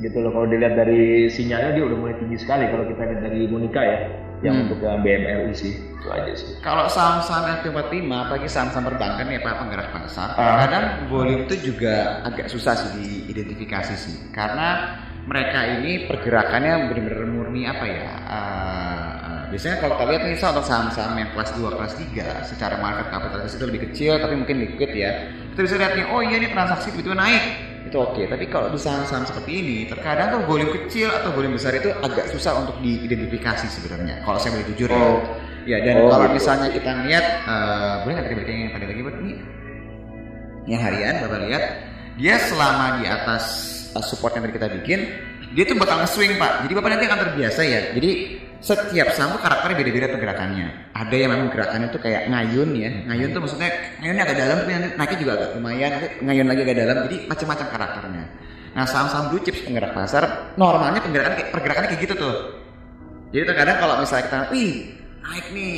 [0.00, 0.30] gitu loh.
[0.32, 3.98] Kalau dilihat dari sinyalnya dia udah mulai tinggi sekali kalau kita lihat dari Monica ya,
[4.44, 4.64] yang Hmm.
[4.68, 6.60] untuk BMRI sih itu aja sih.
[6.60, 10.68] Kalau saham-saham FT45, apalagi saham-saham perbankan ya Pak penggerak pasar, Ah.
[10.68, 17.64] kadang volume itu juga agak susah sih diidentifikasi sih, karena mereka ini pergerakannya benar-benar murni
[17.64, 21.94] apa ya, eh, biasanya kalau kita lihat nih misal untuk saham-saham yang kelas 2, kelas
[21.96, 25.12] 3 secara market capitalisasi itu lebih kecil tapi mungkin liquid ya.
[25.56, 27.42] Kita bisa lihat nih, oh iya ini transaksi tiba-tiba naik.
[27.88, 31.72] Itu oke, tapi kalau di saham-saham seperti ini terkadang tuh volume kecil atau volume besar
[31.72, 34.20] itu agak susah untuk diidentifikasi sebenarnya.
[34.20, 35.24] Kalau saya boleh jujur Oh.
[35.64, 35.80] ya.
[35.80, 36.36] Ya dan Oh, kalau gitu.
[36.38, 39.34] misalnya kita lihat eh, boleh nggak kita yang tadi lagi buat ini
[40.66, 41.64] yang harian Bapak lihat
[42.18, 43.44] dia selama di atas
[43.94, 45.00] uh, support yang tadi kita bikin
[45.54, 48.10] dia tuh bakal nge-swing Pak jadi Bapak nanti akan terbiasa ya jadi
[48.60, 50.66] setiap tuh karakternya beda-beda pergerakannya
[50.96, 52.90] ada yang memang gerakannya tuh kayak ngayun ya.
[53.12, 55.90] Ngayun tuh maksudnya ngayunnya agak dalam tapi nanti naiknya juga agak lumayan.
[55.92, 58.24] Nanti ngayun lagi agak dalam jadi macam-macam karakternya.
[58.76, 60.24] Nah saham-saham blue chips penggerak pasar
[60.60, 62.34] normalnya pergerakan pergerakannya kayak gitu tuh.
[63.30, 64.72] Jadi terkadang kalau misalnya kita wih
[65.20, 65.74] naik nih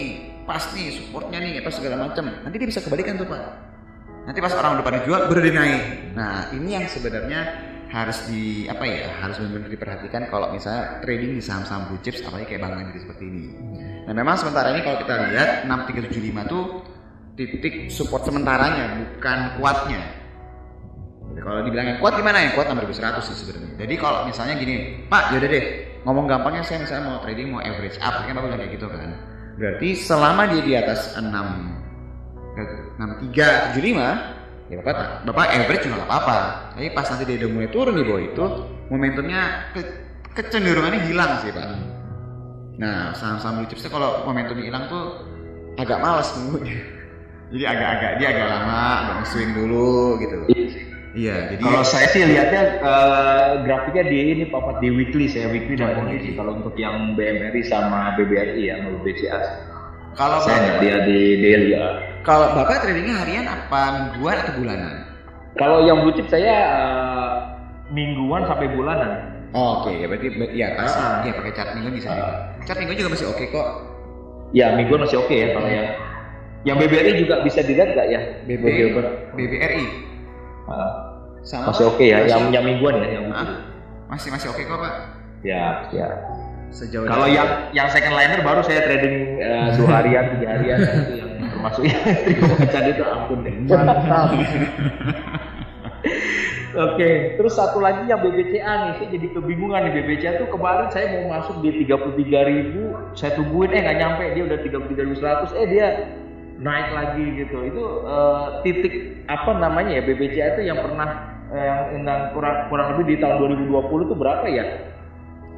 [0.47, 3.43] pas nih supportnya nih apa segala macam nanti dia bisa kebalikan tuh Pak.
[4.29, 5.83] Nanti pas orang udah pada jual dia naik.
[6.13, 7.41] Nah ini yang sebenarnya
[7.89, 12.53] harus di apa ya harus benar-benar diperhatikan kalau misalnya trading di saham-saham blue chips apalagi
[12.53, 13.45] kayak Bang Mandiri seperti ini.
[14.05, 16.65] Nah memang sementara ini kalau kita lihat 6375 tuh
[17.39, 20.03] titik support sementaranya bukan kuatnya.
[21.33, 23.73] Jadi kalau dibilang yang kuat gimana yang kuat 6100 sih sebenarnya.
[23.79, 25.65] Jadi kalau misalnya gini, Pak, yaudah deh,
[26.03, 29.13] ngomong gampangnya saya misalnya mau trading mau average up, kan Bapak bilang kayak gitu kan.
[29.55, 31.25] Berarti selama dia di atas 6
[32.99, 34.38] 6375
[34.69, 36.39] ya Bapak Bapak average juga nggak apa-apa.
[36.77, 38.45] Tapi pas nanti dia udah mulai turun di bawah itu,
[38.93, 39.97] momentumnya ke-
[40.37, 41.67] kecenderungannya hilang sih Pak.
[42.79, 45.27] Nah, saham-saham blue chips kalau momentumnya hilang tuh
[45.81, 46.79] agak malas nunggunya.
[47.53, 50.37] Jadi agak-agak dia agak lama, agak swing dulu gitu.
[51.17, 55.75] Iya jadi Kalau saya sih lihatnya eh, grafiknya di ini Pak di weekly saya weekly
[55.81, 56.37] dan monthly.
[56.37, 59.41] Kalau untuk yang BMRI sama BBRI ya, sama BCA.
[60.19, 61.87] Kalau Saya nggak lihat di daily ya.
[62.21, 64.95] kalau Bapak tradingnya harian apa mingguan atau bulanan?
[65.55, 67.31] Kalau yang blue chip saya eh,
[67.89, 69.39] mingguan sampai bulanan.
[69.49, 71.25] Oh, Oke, ya berarti ya pas Ah.
[71.25, 72.35] ya pakai chart mingguan bisa juga.
[72.63, 73.69] Chart mingguan juga masih oke kok.
[74.51, 75.89] Ya mingguan masih oke ya kalau yang
[76.67, 78.21] yang BBRI juga bisa dilihat nggak ya?
[78.45, 79.01] BB, Beberapa.
[79.33, 79.85] BBRI
[80.67, 80.91] Ah,
[81.41, 83.49] sama masih oke ya, Masih- yang yang mingguan ya, yang Ah,
[84.07, 84.95] masih masih oke kok Pak.
[85.41, 86.09] ya ya.
[86.69, 89.41] Sejauh Kalau yang yang second liner baru saya trading
[89.81, 93.55] dua harian, tiga harian itu yang termasuk yang terima bacaan itu ampun deh.
[93.65, 94.29] Mantap.
[96.79, 101.11] Oke, terus satu lagi yang BBCA nih, saya jadi kebingungan nih BBCA tuh kemarin saya
[101.11, 105.87] mau masuk di 33.000, saya tungguin eh nggak nyampe dia udah 33.100, eh dia
[106.63, 107.57] naik lagi gitu.
[107.67, 108.95] Itu eh, titik
[109.27, 111.09] apa namanya ya BBCA itu yang pernah
[111.51, 114.65] eh, yang, yang kurang kurang lebih di tahun 2020 tuh berapa ya?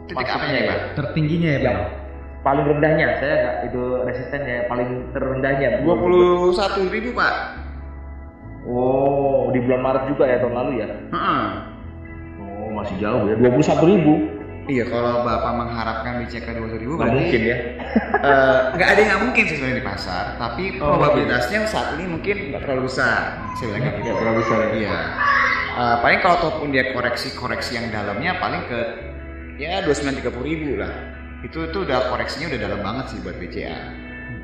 [0.09, 0.79] Titik apanya ya, Pak?
[0.97, 1.81] Tertingginya ya, yang Bang?
[2.41, 7.35] paling rendahnya saya nggak itu resistennya paling terendahnya 21 ribu Pak.
[8.65, 11.45] oh di bulan Maret juga ya tahun lalu ya Heeh.
[12.41, 14.15] oh masih jauh ya 21 ribu
[14.71, 17.57] Iya, kalau Bapak mengharapkan BCK 20 ribu nggak berarti mungkin ya
[18.29, 22.05] eh, nggak ada yang nggak mungkin sih sebenarnya di pasar, tapi Oh, probabilitasnya saat ini
[22.07, 23.51] mungkin nggak terlalu besar.
[23.59, 24.05] Saya bilang kayak gitu.
[24.05, 24.69] Nggak terlalu besar ya?
[24.71, 24.99] Iya.
[25.81, 29.10] Eh, paling kalau ataupun dia koreksi-koreksi yang dalamnya paling ke
[29.61, 30.93] ya 29 30 ribu lah.
[31.45, 33.79] Itu itu udah koreksinya udah dalam banget sih buat BCA.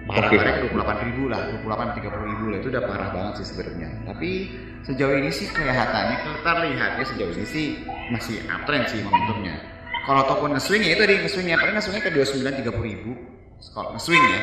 [0.07, 0.39] Parah Oke.
[0.39, 3.89] parah 28 ribu lah, 28 30 ribu lah itu udah parah banget sih sebenarnya.
[4.07, 4.31] Tapi
[4.87, 7.67] sejauh ini sih kelihatannya terlihatnya sejauh ini sih
[8.15, 9.59] masih uptrend sih momentumnya.
[10.07, 13.11] Kalau ataupun nge-swing ya itu tadi nge-swingnya paling nge-swingnya ke 29 30 ribu.
[13.75, 14.41] Kalau nge-swing ya.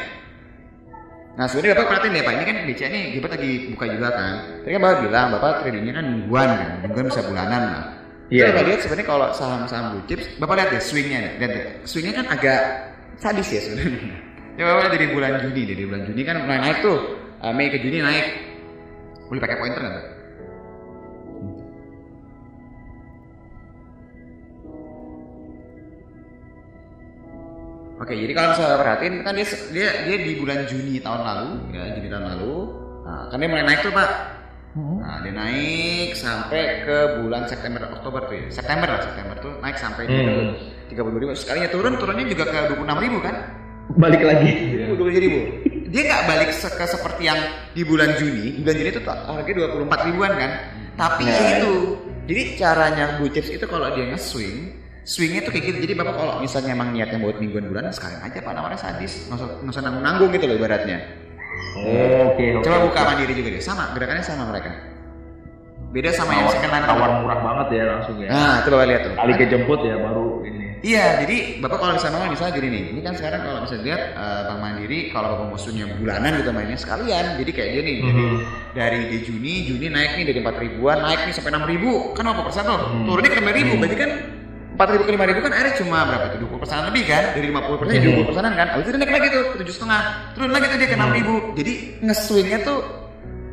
[1.33, 4.33] Nah sebenarnya Bapak perhatiin deh Pak, ini kan BCA nih Gilbert lagi buka juga kan.
[4.61, 7.85] Tadi kan Bapak bilang Bapak tradingnya kan mingguan kan, mingguan bisa bulanan lah.
[8.33, 8.49] Iya.
[8.49, 11.33] Bapak lihat sebenarnya kalau saham-saham blue chips, Bapak lihat deh swingnya deh.
[11.37, 11.65] Lihat deh.
[11.85, 12.59] Swingnya kan agak
[13.21, 14.01] sadis ya sebenarnya.
[14.53, 16.97] Ya Bapak lihat dari bulan Juni, dari bulan Juni kan mulai naik tuh.
[17.41, 18.25] Uh, Mei ke Juni naik.
[19.25, 20.05] Boleh pakai pointer nggak?
[27.97, 31.83] Oke, jadi kalau misalnya perhatiin kan dia dia dia di bulan Juni tahun lalu, ya
[31.97, 32.53] Juni tahun lalu,
[33.09, 34.09] nah, kan dia mulai naik tuh pak.
[34.73, 39.77] Nah dia naik sampai ke bulan September Oktober tuh ya, September lah September tuh naik
[39.77, 40.57] sampai Hmm.
[40.89, 41.31] tiga puluh ribu.
[41.37, 43.35] Sekalinya turun, turunnya juga ke dua puluh enam ribu kan?
[43.83, 44.49] balik lagi
[44.89, 45.39] Dua puluh ribu.
[45.93, 47.37] Dia nggak balik se- ke seperti yang
[47.77, 48.57] di bulan Juni.
[48.57, 50.51] Di bulan Juni itu harganya dua puluh empat ribuan kan.
[50.97, 51.37] Tapi Nah.
[51.37, 51.73] ya itu.
[52.23, 55.77] Jadi caranya blue chips itu kalau dia nge-swing, swingnya tuh kayak gitu.
[55.85, 59.37] Jadi bapak kalau misalnya emang niatnya buat mingguan bulanan sekalian aja pak namanya sadis, nggak
[59.37, 60.97] usah nggak usah nanggung nanggung gitu loh ibaratnya.
[61.75, 64.71] Oh, oke oke Coba buka mandiri juga deh, sama gerakannya sama mereka.
[65.93, 66.85] Beda sama yang tawar, second line.
[66.89, 69.13] tawar murah banget ya langsung ya Nah, itu bapak lihat tuh.
[69.13, 72.99] kali kejemput ya baru ini Iya, jadi Bapak kalau misalnya mau misalnya gini nih, ini
[72.99, 77.39] kan sekarang kalau bisa dilihat eh, Bank Mandiri kalau Bapak musuhnya bulanan gitu mainnya sekalian.
[77.39, 78.37] Jadi kayak gini, jadi Mhm.
[78.75, 82.27] dari di Juni, Juni naik nih dari 4 ribuan, naik nih sampai 6 ribu, kan
[82.27, 82.79] berapa persen tuh?
[82.83, 83.05] Mhm.
[83.07, 83.79] Turunnya ke 5 ribu, Mhm.
[83.79, 84.11] berarti kan
[84.73, 87.23] empat ribu ke lima ribu kan akhirnya cuma berapa tuh 20 persenan lebih kan?
[87.37, 87.93] Dari 50 persen.
[87.93, 88.67] Jadi 20 persenan kan?
[88.73, 90.01] Habis itu naik lagi tuh tujuh setengah.
[90.33, 91.33] Turun lagi tuh dia ke enam ribu.
[91.53, 92.79] Jadi nge-swingnya tuh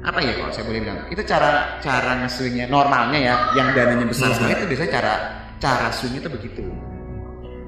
[0.00, 0.98] apa ya kalau saya boleh bilang?
[1.12, 1.50] Itu cara
[1.84, 5.14] cara nge-swingnya normalnya ya yang dananya besar sekali itu biasanya cara
[5.60, 6.64] cara swingnya tuh begitu.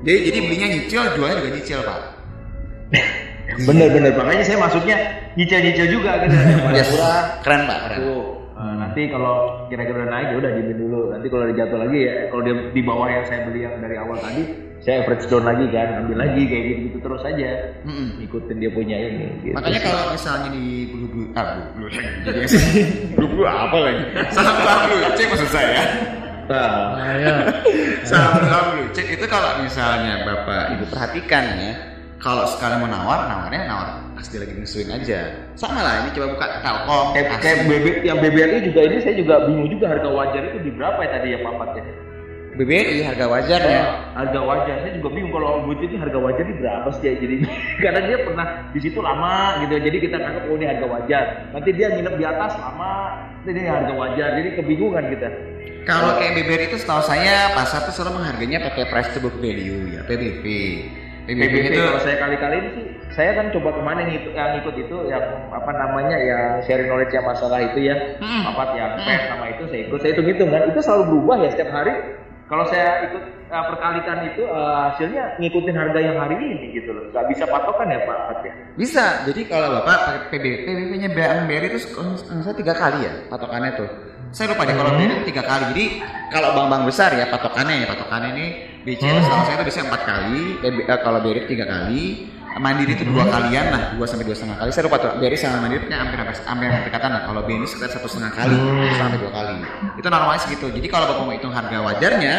[0.02, 2.00] Jadi jadi belinya nyicil jualnya juga nyicil pak.
[3.68, 4.96] Bener-bener, makanya saya maksudnya
[5.36, 6.34] nyicil-nyicil juga gitu.
[6.72, 6.88] Yes.
[6.88, 7.98] murah, keren pak keren.
[8.00, 8.24] Eh,
[8.92, 11.00] nanti kalau kira-kira udah naik ya udah diambil dulu.
[11.16, 13.96] Nanti kalau ada jatuh lagi ya, kalau dia di bawah yang saya beli yang dari
[13.96, 14.42] awal tadi,
[14.84, 17.50] saya average down lagi kan, ambil lagi kayak gitu, gitu terus aja.
[17.88, 18.08] Mm-mm.
[18.28, 19.26] Ikutin dia punya ini.
[19.40, 19.56] Gitu.
[19.56, 21.88] Makanya kalau misalnya di blue blue ah blue
[22.28, 22.44] jadi
[23.16, 24.04] blue blue apa lagi?
[24.28, 25.82] Saham saham blue cek maksud saya.
[26.52, 27.34] Nah, Nah, ya.
[28.04, 31.72] Saham saham blue cek itu kalau misalnya bapak ibu perhatikan ya,
[32.20, 33.88] kalau sekali mau nawar, nawarnya nawar
[34.22, 35.20] pas dia lagi nge-swing aja.
[35.58, 39.50] Sama lah ini coba buka Telkom, kayak, kayak BB, yang BBRI juga ini saya juga
[39.50, 41.84] bingung juga harga wajar itu di berapa ya tadi ya Pak Fat ya?
[42.52, 43.82] BBRI harga wajarnya.
[44.12, 47.34] harga wajar saya juga bingung kalau butuh ini harga wajar ini berapa sih ya jadi
[47.82, 51.70] karena dia pernah di situ lama gitu jadi kita anggap oh ini harga wajar nanti
[51.72, 52.92] dia nginep di atas lama
[53.40, 55.28] nanti ini harga wajar jadi kebingungan kita
[55.82, 59.90] Kalau kayak BBRI itu setahu saya pasar tuh selalu menghargainya pakai price to book value
[59.90, 60.46] ya PBV.
[61.22, 64.52] PBB itu kalau saya kali-kali ini sih saya kan coba ke mana yang, itu, yang
[64.58, 68.42] ikut itu yang apa namanya yang sharing knowledge yang masalah itu ya Hmm.
[68.50, 71.48] apa yang pen sama itu saya ikut saya hitung hitung kan itu selalu berubah ya
[71.54, 71.94] setiap hari
[72.50, 77.04] kalau saya ikut uh, perkalikan itu uh, hasilnya ngikutin harga yang hari ini gitu loh
[77.14, 79.04] nggak bisa patokan ya Pak Fat ya Bisa.
[79.28, 83.70] Jadi kalau Bapak pakai PBB, PBB-nya Bang BRI itu kalau saya tiga kali ya patokannya
[83.76, 83.88] tuh.
[84.32, 85.64] Saya lupa deh kalau BRI tiga kali.
[85.76, 85.84] Jadi
[86.32, 88.46] kalau bank-bank besar ya patokannya ya patokannya ini
[88.82, 92.02] BCA setahu saya itu biasanya empat kali, PB, eh, kalau BRI tiga kali,
[92.52, 94.68] Mandiri itu dua kalian lah, dua sampai dua setengah kali.
[94.74, 97.22] Saya lupa tuh BRI sama Mandiri punya hampir hampir berdekatan lah.
[97.24, 98.58] Kalau BNI sekitar satu setengah kali
[98.98, 99.56] sampai dua kali.
[99.96, 100.66] Itu normalnya segitu.
[100.68, 102.34] Jadi kalau Bapak mau hitung harga wajarnya,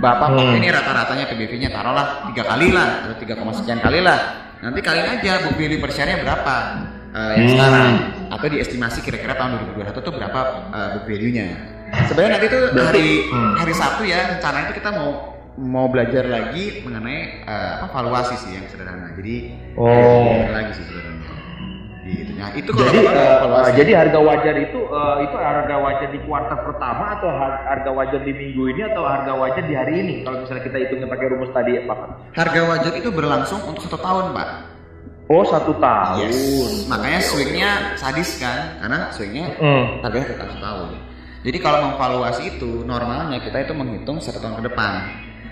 [0.00, 4.18] Bapak pakai ini rata-ratanya PBV-nya taruhlah tiga kali lah atau tiga koma sekian kali lah.
[4.62, 6.54] Nanti kalian aja book value per share-nya berapa
[7.10, 7.90] eh, yang sekarang
[8.30, 11.48] atau diestimasi kira-kira tahun 2021 tuh berapa eh, book value-nya.
[12.06, 17.44] Sebenarnya nanti tuh hari hari Sabtu ya rencananya itu kita mau mau belajar lagi mengenai
[17.44, 19.12] eh, apa valuasi sih yang sederhana.
[19.12, 19.86] Jadi Oh.
[20.24, 21.08] belajar lagi sih sebenarnya.
[22.10, 22.32] Gitu.
[22.34, 23.70] Nah, itu kalau jadi uh, valuasi.
[23.70, 27.90] uh, jadi harga wajar itu uh, itu harga wajar di kuartal pertama atau har- harga
[27.94, 31.26] wajar di minggu ini atau harga wajar di hari ini kalau misalnya kita hitungnya pakai
[31.30, 31.98] rumus tadi ya Pak
[32.34, 34.48] harga wajar itu berlangsung untuk satu tahun, Pak.
[35.30, 36.26] Oh satu tahun.
[36.26, 36.90] Yes.
[36.90, 39.46] Makanya swingnya sadis kan, karena swingnya
[40.02, 40.88] targetnya tetap setahun.
[41.46, 44.92] Jadi kalau memvaluasi itu normalnya kita itu menghitung satu tahun ke depan.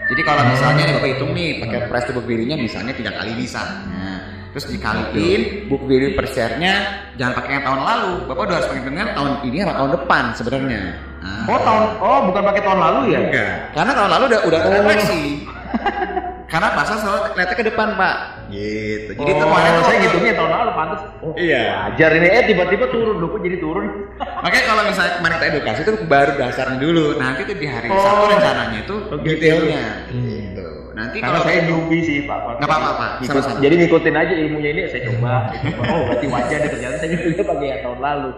[0.08, 3.36] Jadi kalau misalnya nih bapak hitung nih pakai price to book value-nya misalnya tiga kali
[3.36, 3.60] bisa.
[3.84, 4.18] Nah,
[4.56, 6.72] terus dikaliin book value per share-nya
[7.20, 8.12] jangan pakai yang tahun lalu.
[8.32, 10.80] Bapak udah harus pakai dengan tahun ini atau tahun depan sebenarnya.
[11.18, 13.18] Nah, Oh tahun oh bukan pakai tahun lalu ya?
[13.20, 13.52] enggak.
[13.76, 15.22] Karena tahun lalu udah udah koreksi.
[16.48, 18.16] Karena pasar selalu lihatnya ke depan pak.
[18.48, 19.10] Gitu.
[19.12, 21.00] Jadi itu oh, kemarin tuh- saya ngitungnya tahun lalu pantas.
[21.20, 21.64] Oh, Iya.
[21.86, 23.84] Wajar ini eh tiba-tiba turun loh kok jadi turun.
[24.44, 27.04] Makanya kalau misalnya kemarin kita edukasi itu baru dasarnya dulu.
[27.14, 28.00] Nanti tuh di hari Oh.
[28.00, 29.28] Sabtu rencananya itu Oh, gitu.
[29.28, 29.84] detailnya.
[30.08, 30.68] Gitu.
[30.90, 32.38] Nanti Karena kalau saya newbie sih Pak.
[32.40, 32.52] Pak.
[32.58, 33.10] Nggak apa-apa, Pak.
[33.14, 33.60] Ikut- Sama-sama.
[33.60, 35.32] Jadi ngikutin aja ilmunya ini saya coba.
[35.46, 35.82] saya coba.
[35.86, 38.30] Oh berarti wajar deh ternyata saya ngitungnya pakai yang tahun lalu.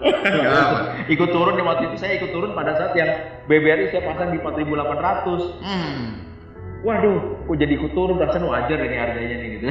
[1.14, 3.10] ikut turun di waktu itu saya ikut turun pada saat yang
[3.46, 5.62] BBRI saya pasang di 4.800.
[5.62, 6.04] hmm,
[6.80, 9.66] Waduh, kok jadi ikut turun rasanya wajar ini harganya nih gitu.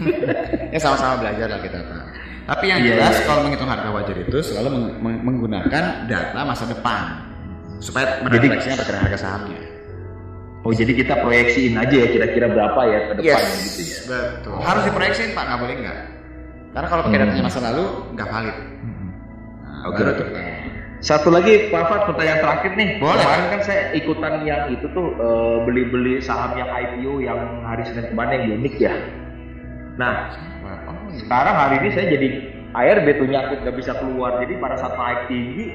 [0.74, 2.04] ya sama-sama belajar lah kita Pak.
[2.48, 3.24] Tapi yang Iya, jelas iya.
[3.24, 7.00] kalau menghitung harga wajar itu selalu meng- meng- menggunakan data masa depan
[7.78, 9.60] supaya merefleksinya perkiraan harga sahamnya.
[10.60, 14.00] Oh jadi kita proyeksiin aja ya kira-kira berapa ya ke depan Yes, gitu ya.
[14.34, 14.56] betul.
[14.60, 15.98] Harus diproyeksiin Pak, nggak boleh nggak.
[16.70, 18.56] Karena kalau pakai datanya masa lalu nggak valid.
[18.56, 19.88] Nah, Hmm.
[19.88, 20.20] Oke, baru oke.
[20.20, 20.28] tuh.
[21.00, 22.88] Satu lagi Pak Fat pertanyaan terakhir nih.
[23.00, 23.24] Boleh.
[23.24, 28.12] Kemarin kan saya ikutan yang itu tuh eh, beli-beli saham yang IPO yang hari Senin
[28.12, 28.92] kemarin yang unik ya.
[29.96, 30.32] Nah,
[30.70, 32.28] Oh, sekarang hari ini saya jadi
[32.70, 34.38] ARB tuh nyangkut nggak bisa keluar.
[34.38, 35.66] Jadi pada saat naik tinggi,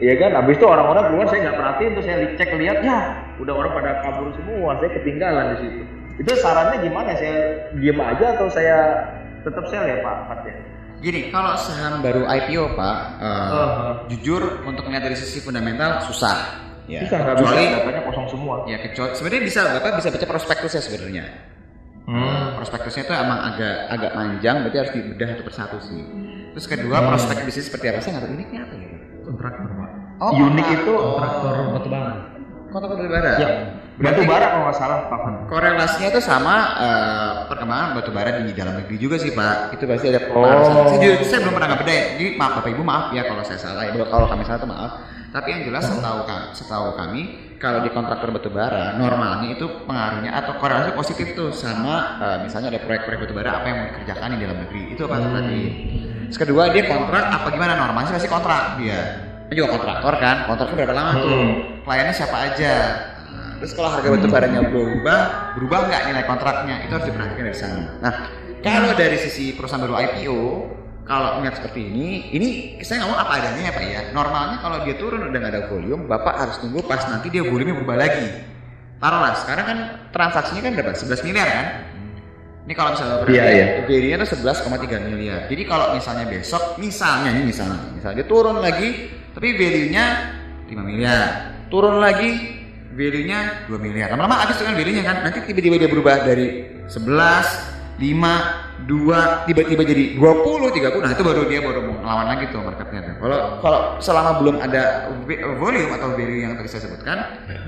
[0.00, 2.98] ya kan, habis itu orang-orang keluar saya nggak perhatiin tuh saya cek lihat ya,
[3.36, 5.82] udah orang pada kabur semua, saya ketinggalan di situ.
[6.20, 7.12] Itu sarannya gimana?
[7.16, 7.36] Saya
[7.76, 8.78] diem aja atau saya
[9.44, 10.54] tetap sell ya Pak Fat ya?
[11.02, 13.92] Gini, kalau saham baru IPO Pak, eh, Uh-huh.
[14.08, 16.62] jujur untuk melihat dari sisi fundamental susah.
[16.86, 18.54] Ya, Susah nggak bisa, kecuali datanya kosong semua.
[18.66, 21.24] ya kecuali sebenarnya bisa bapak bisa baca prospektusnya sebenarnya.
[22.02, 22.58] Hmm.
[22.58, 26.02] Prospektusnya itu emang agak agak panjang, berarti harus dibedah satu persatu sih.
[26.52, 27.08] Terus kedua Hmm.
[27.08, 27.98] prospek bisnis seperti apa?
[27.98, 28.88] Saya nggak tahu uniknya apa ya.
[29.22, 29.90] Kontraktor pak.
[30.18, 32.12] Oh, Unik itu Kontraktor batu bara.
[32.68, 33.32] kota batu bara.
[33.36, 33.48] Ya,
[34.00, 35.20] batu bara kalau nggak salah Pak.
[35.52, 39.76] Korelasinya itu sama eh, perkembangan batu bara di dalam negeri juga sih Pak.
[39.76, 40.74] Itu pasti ada pemanasan.
[40.76, 40.88] Oh.
[40.88, 42.04] Saya, saya belum pernah ngebeda ya.
[42.16, 43.92] Jadi maaf Bapak Ibu maaf ya kalau saya salah ya.
[43.92, 44.92] Kalau kami salah itu maaf.
[45.32, 47.22] Tapi yang jelas setahu kami, setahu kami
[47.56, 52.80] kalau di kontraktor batubara normalnya itu pengaruhnya atau korelasi positif tuh sama eh, misalnya ada
[52.84, 55.62] proyek-proyek batubara apa yang mau dikerjakan di dalam negeri itu apa tadi.
[56.28, 59.00] Terus kedua dia kontrak apa gimana normalnya sih pasti kontrak dia.
[59.52, 61.44] Dia juga kontraktor kan, kontraknya berapa lama tuh?
[61.84, 62.72] Kliennya siapa aja?
[63.62, 65.20] Terus kalau harga batu baranya berubah,
[65.54, 66.82] berubah nggak nilai kontraknya?
[66.82, 67.82] Itu harus diperhatikan dari sana.
[68.02, 68.12] Nah,
[68.58, 70.40] kalau dari sisi perusahaan baru IPO,
[71.06, 72.48] kalau melihat seperti ini, ini
[72.82, 74.00] saya ngomong apa adanya ya Pak ya.
[74.10, 77.70] Normalnya kalau dia turun udah nggak ada volume, Bapak harus tunggu pas nanti dia volume
[77.70, 78.26] berubah lagi.
[78.98, 79.78] Taruhlah, sekarang kan
[80.10, 80.98] transaksinya kan berapa?
[80.98, 81.66] 11 miliar kan?
[82.66, 83.66] Ini kalau misalnya Iya, iya.
[83.86, 85.50] value-nya tuh 11,3 miliar.
[85.50, 90.04] Jadi kalau misalnya besok, misalnya nih misalnya, misalnya dia turun lagi, tapi value-nya
[90.66, 91.26] 5 miliar.
[91.66, 92.61] Turun lagi,
[92.92, 94.12] value-nya 2 miliar.
[94.12, 95.16] Lama-lama habis tuh kan value-nya kan.
[95.24, 101.04] Nanti tiba-tiba dia berubah dari 11, 5, 2, tiba-tiba jadi 20, 30.
[101.06, 103.14] Nah, itu baru dia baru mau ngelawan lagi tuh marketnya tuh.
[103.22, 104.82] Kalau kalau selama belum ada
[105.60, 107.18] volume atau value yang tadi saya sebutkan,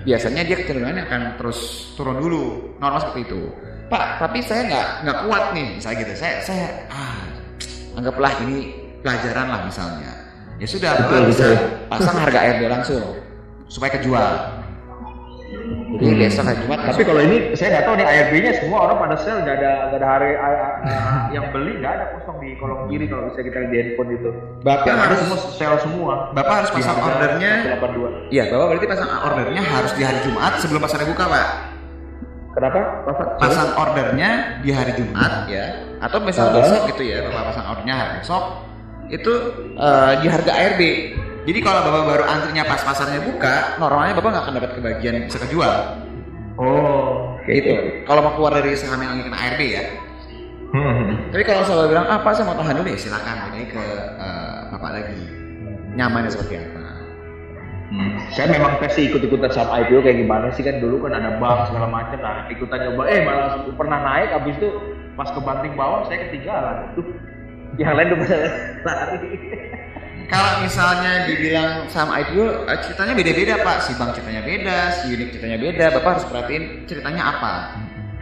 [0.02, 1.58] biasanya dia kecenderungannya akan terus
[1.94, 2.76] turun dulu.
[2.82, 3.42] Normal seperti itu.
[3.84, 6.12] Pak, tapi saya nggak nggak kuat nih, misalnya gitu.
[6.18, 7.20] Saya saya ah,
[8.00, 10.12] anggaplah ini pelajaran lah misalnya.
[10.62, 11.66] Ya sudah, Betul, bisa betul.
[11.90, 13.04] pasang harga ARB langsung
[13.66, 14.63] supaya kejual.
[15.94, 19.16] Jadi besok hari Jumat Tapi kalau ini saya nggak tahu nih ARB-nya semua orang pada
[19.16, 20.30] sell nggak ada nggak ada hari
[21.36, 24.30] yang beli nggak ada kosong di kolom kiri kalau bisa kita lihat di handphone itu.
[24.60, 26.14] Bapak Yang ada harus- semua sell semua.
[26.32, 27.52] Bapak harus pasang ordernya.
[27.76, 28.28] 82.
[28.28, 31.46] Iya, Bapak berarti pasang ordernya harus di hari Jumat sebelum pasarnya buka, Pak.
[32.54, 32.80] Kenapa?
[33.02, 33.28] Pasang.
[33.36, 34.30] Pasang ordernya
[34.62, 35.66] di hari Jumat ya,
[35.98, 36.62] atau misalnya Uh-huh.
[36.62, 38.44] besok gitu ya, Bapak pasang ordernya hari besok
[39.06, 39.32] itu
[39.74, 40.80] eh, di harga ARB.
[41.44, 45.38] Jadi kalau Bapak baru antrinya pas pasarnya buka, normalnya Bapak nggak akan dapat kebagian bisa
[45.44, 45.72] kejual.
[46.56, 47.36] Oh.
[47.44, 47.74] Kayak itu.
[48.08, 49.84] Kalau mau keluar dari saham yang lagi kena ARB ya.
[50.74, 51.30] Hmm.
[51.30, 53.84] Tapi kalau saya bilang apa saya mau tahan dulu ya silakan ini ke
[54.16, 55.20] eh, Bapak lagi.
[55.94, 56.82] Nyamannya seperti apa?
[57.94, 58.16] Hmm.
[58.32, 61.86] Saya memang sih ikut-ikutan saham IPO kayak gimana sih kan dulu kan ada bank segala
[61.86, 64.68] macam nah ikutan nyoba eh malah pernah naik habis itu
[65.14, 67.06] pas ke banting bawah saya ketinggalan tuh
[67.78, 68.38] yang lain udah pada
[68.82, 69.30] lari
[70.24, 73.76] Kalau misalnya dibilang saham IPO, eh, ceritanya beda-beda pak.
[73.80, 75.84] Si bank ceritanya beda, si unit ceritanya beda.
[75.92, 77.54] Bapak harus perhatiin ceritanya apa.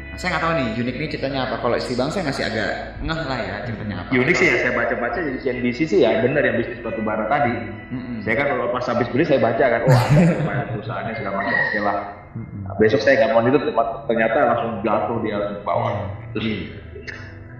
[0.02, 1.54] Nah, saya nggak tahu nih, unik ini ceritanya apa.
[1.56, 4.10] Kalau si bank saya masih agak ngeh lah ya ceritanya apa.
[4.12, 7.54] unik sih ya saya baca-baca jadi CNBC sih ya benar yang bisnis batu bara tadi
[7.88, 8.20] Mm-mm.
[8.20, 10.04] saya kan kalau pas habis beli saya baca kan wah
[10.44, 11.98] ada perusahaannya segala macam oke lah
[12.32, 15.92] Nah, besok saya nggak mau itu tempat- ternyata langsung jatuh dia langsung ke bawah
[16.32, 16.64] terus T-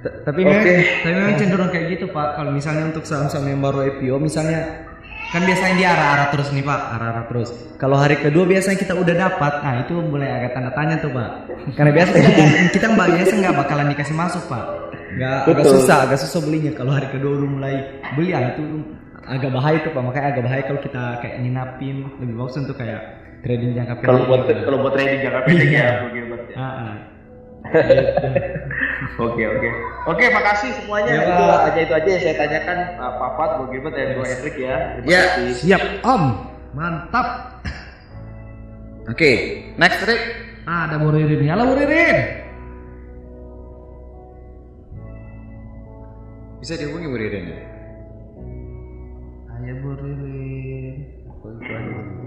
[0.02, 0.50] Tapi Oke.
[0.50, 0.66] memang,
[1.06, 2.34] tapi memang cenderung kayak gitu pak.
[2.34, 4.60] Kalau misalnya untuk saham-saham yang baru IPO, misalnya
[5.30, 7.48] kan biasanya dia arah-arah terus nih pak, arah-arah terus.
[7.78, 11.28] Kalau hari kedua biasanya kita udah dapat, nah itu mulai agak tanda tanya tuh pak.
[11.78, 12.42] Karena biasa kita,
[12.74, 14.64] kita mbak biasa nggak bakalan dikasih masuk pak.
[15.12, 16.72] Nggak agak susah, agak susah belinya.
[16.74, 17.74] Kalau hari kedua udah mulai
[18.18, 18.64] beli, ah itu
[19.22, 20.02] agak bahaya tuh pak.
[20.02, 21.96] Makanya agak bahaya kalau kita kayak nginapin.
[22.18, 23.00] Lebih bagus untuk kayak
[23.42, 24.08] trading jangka pendek.
[24.08, 24.60] kalau buat gitu.
[24.62, 25.88] kalau buat trading jangka pendek ya Iya.
[26.06, 26.68] begitu Bos, ya.
[29.12, 29.26] Ah, ah.
[29.28, 29.68] Oke oke
[30.08, 33.94] oke makasih semuanya Ya, itu aja itu aja yang saya tanyakan Pak Papat Bu Gilbert
[33.94, 35.22] dan Bu Hendrik ya terima Ya.
[35.28, 36.22] kasih Siap Om.
[36.72, 37.28] Mantap.
[39.04, 39.30] Oke,
[39.76, 40.22] next Rick.
[40.64, 41.42] Ah, ada Bu Ririn.
[41.42, 41.48] nih.
[41.50, 42.18] Halo Bu Ririn.
[46.62, 47.58] Bisa dihubungi Bu Ririn ya?
[49.52, 50.96] Ayo Bu Ririn.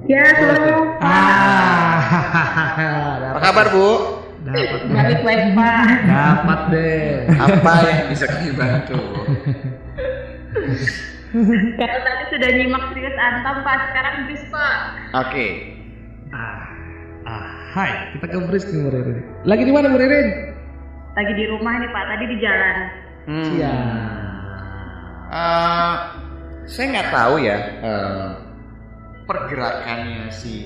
[0.05, 0.77] Ya, halo.
[1.01, 1.97] Ah,
[3.33, 4.14] Apa kabar Bu?
[4.45, 4.93] Dapat deh.
[4.93, 5.77] Balik lagi, Pak.
[6.05, 7.05] Dapat deh.
[7.33, 8.99] Apa yang bisa kami bantu?
[11.75, 13.77] Kalau tadi sudah nyimak serius Antam, Pak.
[13.91, 14.75] Sekarang bis, Pak.
[15.25, 15.47] Oke.
[16.31, 16.63] Ah,
[17.27, 17.91] ah, hai.
[18.15, 19.19] Kita ke Bris nih Bu Ririn.
[19.43, 20.27] Lagi di mana Bu Ririn?
[21.15, 22.03] Lagi di rumah nih, Pak.
[22.13, 22.77] Tadi di jalan.
[23.25, 23.45] Hmm.
[23.49, 24.25] Siap.
[25.35, 25.95] Eh,
[26.69, 28.29] saya nggak tahu ya eh,
[29.25, 30.65] pergerakannya si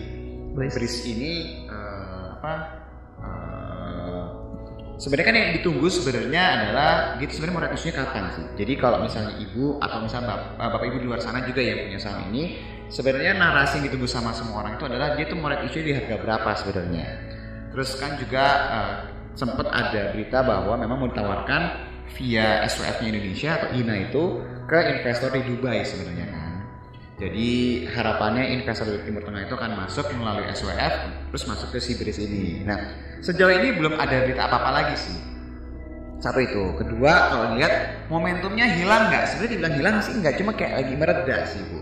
[0.53, 0.75] Bris.
[0.75, 2.78] Bris ini eh, apa?
[4.99, 6.91] Sebenarnya kan yang ditunggu sebenarnya adalah
[7.23, 8.45] gitu sebenarnya mau isunya kapan sih?
[8.59, 11.87] Jadi kalau misalnya ibu atau misalnya bap- eh, bapak, ibu di luar sana juga yang
[11.87, 12.59] punya saham ini,
[12.91, 16.49] sebenarnya narasi yang ditunggu sama semua orang itu adalah dia mau isunya di harga berapa
[16.59, 17.07] sebenarnya.
[17.71, 18.45] Terus kan juga
[18.75, 18.93] eh,
[19.39, 21.61] sempat ada berita bahwa memang mau ditawarkan
[22.19, 24.23] via SWF-nya Indonesia atau INA itu
[24.67, 26.48] ke investor di Dubai sebenarnya kan.
[27.19, 30.93] Jadi harapannya investor dari Timur Tengah itu akan masuk melalui SWF
[31.27, 32.63] terus masuk ke si Bris ini.
[32.63, 35.19] Nah sejauh ini belum ada berita apa-apa lagi sih.
[36.23, 36.79] Satu itu.
[36.79, 39.35] Kedua kalau lihat momentumnya hilang nggak?
[39.35, 41.79] Sebenarnya dibilang hilang sih nggak, cuma kayak lagi mereda sih bu.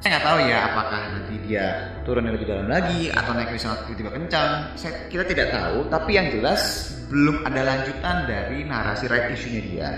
[0.00, 1.64] Saya nggak tahu ya apakah nanti dia
[2.08, 4.72] turun lebih dalam lagi atau naik ke sana tiba-tiba kencang.
[4.72, 5.84] Saya, kita tidak tahu.
[5.92, 9.90] Tapi yang jelas belum ada lanjutan dari narasi right issue-nya dia.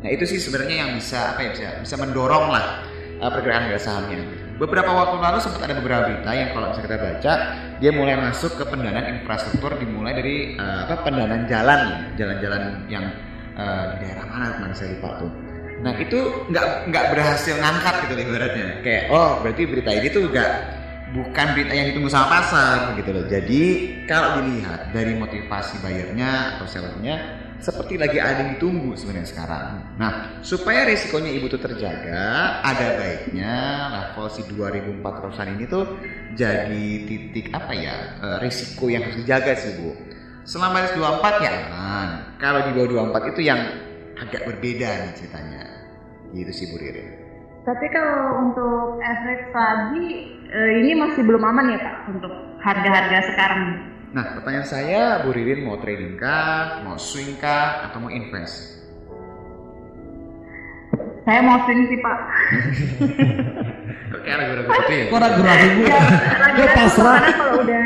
[0.00, 2.88] Nah itu sih sebenarnya yang bisa apa ya bisa bisa mendorong lah
[3.20, 4.24] uh, pergerakan harga sahamnya.
[4.60, 7.32] beberapa waktu lalu sempat ada beberapa berita yang kalau bisa kita baca
[7.80, 13.08] dia mulai masuk ke pendanaan infrastruktur dimulai dari eh, apa pendanaan jalan jalan-jalan yang
[13.56, 15.32] eh, di daerah mana kemarin saya lupa tuh.
[15.80, 16.18] Nah itu
[16.52, 18.66] nggak nggak berhasil ngangkat gitu ibaratnya.
[18.84, 20.50] Kayak oh berarti berita ini tuh nggak
[21.16, 23.24] bukan berita yang ditunggu sama pasar gitu loh.
[23.32, 23.62] Jadi
[24.04, 29.68] kalau dilihat dari motivasi buyernya atau sellernya seperti lagi ada yang ditunggu sebenarnya sekarang.
[30.00, 33.54] Nah, supaya risikonya ibu tuh terjaga, ada baiknya
[33.92, 35.84] level si 2400-an ini tuh
[36.34, 39.92] jadi titik apa ya, eh, risiko yang harus dijaga sih bu.
[40.48, 42.08] Selama di 24 ya aman.
[42.40, 43.60] Kalau di bawah 24 itu yang
[44.16, 45.64] agak berbeda nih ceritanya.
[46.32, 47.08] Gitu sih Bu Ririn.
[47.60, 52.32] Tapi kalau untuk efek lagi eh, ini masih belum aman ya Pak untuk
[52.64, 53.89] harga-harga sekarang.
[54.10, 58.82] Nah, pertanyaan saya, Bu Ririn mau trading kah, mau swing kah, atau mau invest?
[61.22, 62.18] Saya mau swing sih Pak.
[64.10, 65.04] Oke, ragu-ragu gitu ya.
[65.14, 65.82] Kok ragu-ragu bu?
[65.86, 66.00] Ya,
[66.58, 67.18] Gue pasrah.
[67.22, 67.84] Karena kalau udah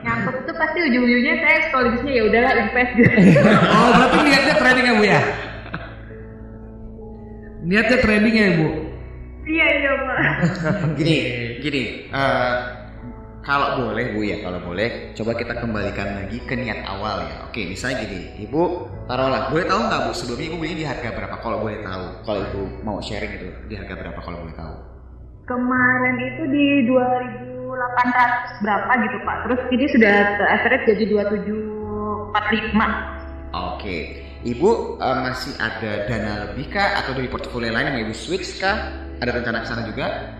[0.00, 3.10] nyangkut itu pasti ujung-ujungnya saya sekaligus ya udahlah invest gitu.
[3.68, 5.20] Oh berarti niatnya trading ya bu ya?
[7.68, 8.68] Niatnya trading ya bu?
[9.44, 10.20] Iya iya Pak.
[10.96, 11.16] Gini,
[11.60, 11.82] gini.
[12.08, 12.52] eh,
[13.46, 17.36] kalau boleh Bu ya, kalau boleh, coba kita kembalikan lagi ke niat awal ya.
[17.48, 18.62] Oke, misalnya gini, Ibu
[19.08, 21.36] taruhlah, boleh tahu nggak Bu sebelumnya Ibu beli di harga berapa?
[21.40, 24.74] Kalau boleh tahu, kalau Ibu mau sharing itu di harga berapa kalau boleh tahu?
[25.48, 29.36] Kemarin itu di 2800 berapa gitu Pak.
[29.48, 33.56] Terus ini sudah average jadi 2745.
[33.56, 38.60] Oke, Ibu eh, masih ada dana lebih kah atau dari portofolio lain yang Ibu switch
[38.60, 39.08] kah?
[39.18, 40.36] Ada rencana ke sana juga?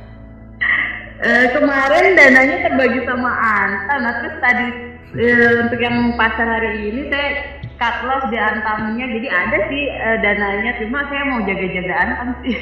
[1.18, 4.66] Eh, kemarin dananya terbagi sama Antam, nah terus tadi
[5.18, 10.16] eh, untuk yang pasar hari ini saya cut loss di Antamnya, jadi ada sih eh,
[10.22, 12.54] dananya, cuma saya mau jaga-jaga Antam sih.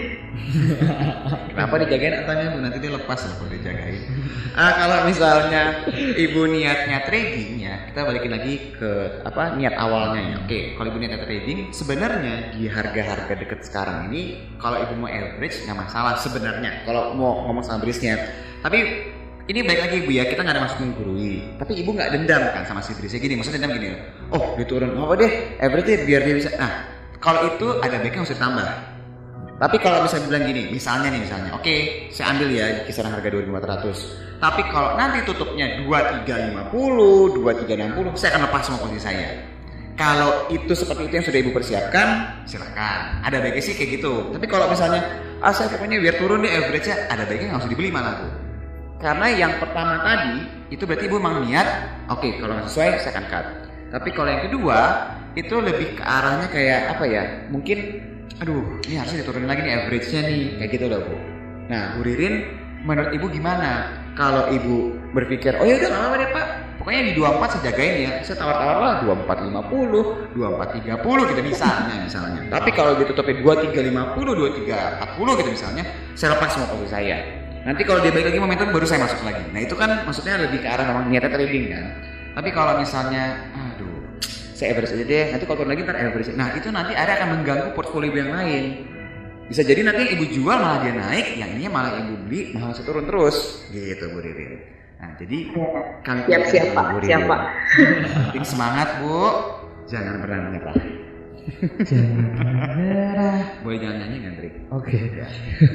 [1.52, 2.58] Kenapa dijagain atanya Bu?
[2.64, 4.02] Nanti dia lepas lah kalau dijagain.
[4.56, 5.62] Ah, kalau misalnya
[6.16, 7.55] ibu niatnya trading
[7.90, 8.90] kita balikin lagi ke
[9.24, 10.36] apa niat awalnya ya.
[10.44, 15.64] Oke, kalau ibu niatnya trading, sebenarnya di harga-harga deket sekarang ini, kalau ibu mau average
[15.68, 16.82] nggak masalah sebenarnya.
[16.88, 18.16] Kalau mau ngomong sama brisnya,
[18.64, 19.12] tapi
[19.46, 21.54] ini baik lagi ibu ya, kita nggak ada maksud menggurui.
[21.60, 23.88] Tapi ibu nggak dendam kan sama si brisnya gini, maksudnya dendam gini.
[24.34, 26.50] Oh, dia turun, apa deh, average biar dia bisa.
[26.58, 26.72] Nah,
[27.22, 28.95] kalau itu ada baiknya harus ditambah.
[29.56, 31.76] Tapi kalau bisa bilang gini, misalnya nih misalnya, oke,
[32.12, 34.36] saya ambil ya kisaran harga 2400.
[34.36, 39.28] Tapi kalau nanti tutupnya 2350, 2360, saya akan lepas semua posisi saya.
[39.96, 42.08] Kalau itu seperti itu yang sudah ibu persiapkan,
[42.44, 43.24] silakan.
[43.24, 44.28] Ada baiknya sih kayak gitu.
[44.28, 45.00] Tapi kalau misalnya,
[45.40, 48.32] ah saya pokoknya biar turun deh average-nya, ada baiknya nggak usah dibeli malah tuh.
[49.00, 51.68] Karena yang pertama tadi, itu berarti ibu memang niat,
[52.12, 53.46] oke kalau nggak sesuai saya akan cut.
[53.88, 54.78] Tapi kalau yang kedua,
[55.32, 57.78] itu lebih ke arahnya kayak apa ya, mungkin
[58.42, 60.42] aduh ini harusnya diturunin lagi nih average-nya nih.
[60.60, 61.16] Kayak gitu loh bu.
[61.68, 62.34] Nah Bu Ririn
[62.86, 63.90] menurut ibu gimana?
[64.16, 66.46] Kalau ibu berpikir oh ya udah nggak apa-apa deh pak.
[66.80, 68.10] Pokoknya di 24 saya jagain ya.
[68.22, 72.40] Saya tawar-tawar lah 2450 2430 gitu misalnya misalnya.
[72.48, 75.84] Tapi kalau ditutupin 2350 2340 gitu misalnya
[76.16, 77.18] saya lepas semua posisi saya.
[77.66, 79.42] Nanti kalau dia balik lagi momentum baru saya masuk lagi.
[79.50, 81.84] Nah itu kan maksudnya lebih ke arah memang niatnya trading kan.
[82.38, 83.75] Tapi kalau misalnya aduh
[84.56, 87.28] saya average aja deh nanti kalau turun lagi ntar average nah itu nanti ada akan
[87.36, 88.64] mengganggu portfolio yang lain
[89.46, 92.72] bisa jadi nanti yang ibu jual malah dia naik yang ini malah ibu beli malah
[92.72, 94.58] masih turun terus gitu Bu Ririn
[94.96, 95.38] nah jadi
[96.00, 96.84] kami Siap, siap, Pak.
[96.88, 97.28] Bu Siap, Ririn.
[97.28, 97.40] Pak.
[98.26, 99.18] penting semangat Bu
[99.86, 100.76] jangan pernah menyerah
[101.78, 102.26] Jangan
[103.62, 104.98] boleh jangan nyanyi kan Trik Oke.
[104.98, 105.26] ya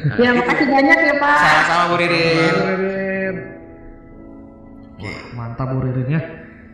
[0.03, 0.39] Nah, Ya gitu.
[0.41, 1.37] makasih banyak ya Pak.
[1.39, 3.35] sama-sama Bu Ririn Ririn.
[4.91, 5.13] Oke.
[5.31, 6.21] Mantap Bu Ririn ya.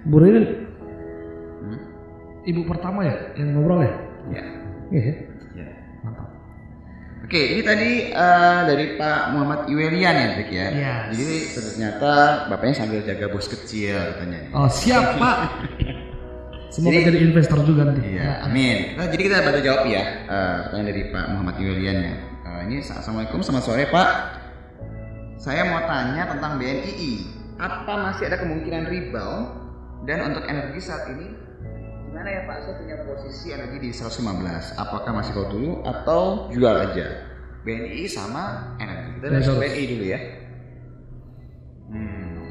[0.03, 0.45] Bu Ririn,
[1.57, 1.79] Hmm?
[2.47, 3.93] Ibu pertama ya yang ngobrol ya?
[4.31, 4.43] ya
[4.87, 5.13] Iya ya.
[5.53, 5.67] ya
[6.01, 6.27] Mantap.
[7.27, 10.67] Oke, ini tadi eh, dari Pak Muhammad Iwelian ya, Trik ya.
[10.71, 10.95] Iya.
[11.11, 12.11] Jadi ternyata
[12.47, 14.47] bapaknya sambil jaga bos kecil katanya.
[14.55, 15.37] Oh siap Pak.
[16.67, 18.15] Semoga Jadi- jadi investor juga nanti.
[18.15, 18.77] Iya, amin.
[18.95, 22.13] Nah, jadi kita bantu jawab ya eh, pertanyaan dari Pak Muhammad Iwelian ya.
[22.47, 24.09] Eh, ini assalamualaikum, selamat sore Pak.
[25.37, 27.13] Saya mau tanya tentang BNII.
[27.57, 29.45] Apa masih ada kemungkinan rebound?
[30.05, 31.27] Dan untuk energi saat ini
[32.17, 32.57] gimana ya Pak?
[32.65, 34.73] Saya punya posisi energi di 115.
[34.73, 37.05] Apakah masih hold dulu atau jual aja?
[37.61, 39.21] BNI sama energi.
[39.21, 39.53] Kita.
[39.53, 40.19] BNI dulu ya.
[41.93, 42.41] Hmm.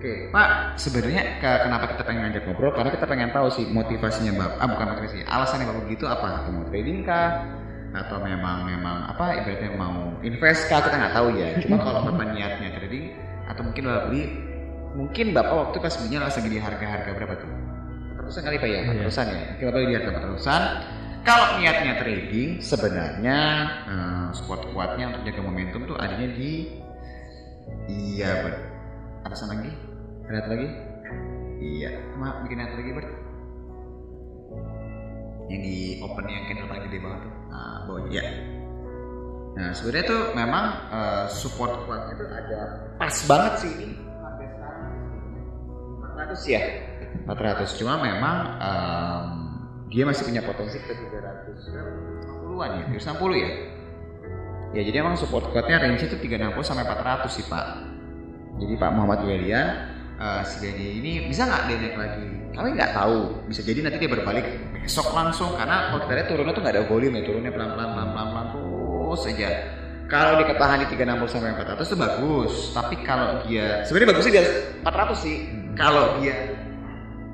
[0.00, 2.72] Oke, Pak, sebenarnya ke- kenapa kita pengen ngajak ngobrol?
[2.72, 6.48] Karena kita pengen tahu sih motivasinya Bapak, ah bukan motivasi, alasannya Bapak begitu apa?
[6.48, 7.44] Mau trading kah?
[7.92, 10.80] Atau memang memang apa ibaratnya mau invest kah?
[10.80, 11.60] Kita nggak tahu ya.
[11.60, 13.12] Cuma kalau Bapak niatnya trading
[13.52, 14.22] atau mungkin Bapak beli,
[14.92, 17.50] mungkin Bapak waktu pas belinya lagi di harga-harga berapa tuh?
[18.20, 18.80] Ratusan kali Pak ya?
[18.84, 18.92] Iya.
[19.02, 19.40] Ratusan ya?
[19.56, 20.62] Mungkin Bapak di harga ratusan.
[21.22, 23.38] kalau niatnya trading sebenarnya
[23.86, 26.66] eh, support kuatnya untuk jaga momentum tuh adanya di
[27.86, 28.54] iya ber
[29.22, 29.70] atasan lagi
[30.26, 30.68] ada lagi
[31.62, 33.06] iya maaf bikin ada lagi ber
[35.46, 38.24] yang di open yang candle paling gede banget tuh nah bawahnya ya
[39.52, 42.60] nah sebenarnya tuh memang eh, support kuatnya tuh ada
[42.98, 43.94] pas banget sih ini
[46.14, 46.62] 400 ya?
[47.28, 49.24] 400 cuma memang em,
[49.92, 53.50] dia masih punya potensi ke 350-an ya 360 ya.
[54.72, 57.66] Ya jadi emang support kuatnya range itu 360 sampai 400 sih pak.
[58.56, 59.68] Jadi Pak Muhammad Welian
[60.16, 62.26] eh, si Dedi ini bisa nggak dia naik lagi?
[62.56, 63.48] Kami nggak tahu.
[63.48, 64.44] Bisa jadi nanti dia berbalik
[64.82, 67.90] besok langsung karena kalau kita lihat turunnya tuh nggak ada volume ya turunnya pelan pelan
[67.94, 69.50] pelan pelan pelan terus saja
[70.10, 74.40] kalau dia ketahan di 360 sampai 400 itu bagus tapi kalau dia sebenarnya bagusnya di
[74.42, 74.52] atas
[74.82, 75.36] 400 sih
[75.78, 76.36] kalau dia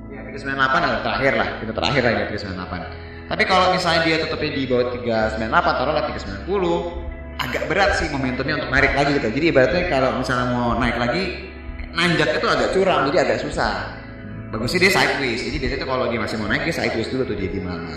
[0.09, 4.51] ya 398 lah terakhir lah kita terakhir lah ya 398 tapi kalau misalnya dia tetapnya
[4.57, 7.09] di bawah 398 taruhlah 390
[7.39, 9.29] agak berat sih momentumnya untuk narik lagi gitu.
[9.31, 11.53] Jadi ibaratnya kalau misalnya mau naik lagi
[11.95, 13.95] nanjak itu agak curam jadi agak susah.
[14.49, 17.37] Bagusnya dia sideways jadi biasanya tuh kalau dia masih mau naik dia sideways dulu tuh
[17.37, 17.97] dia di mana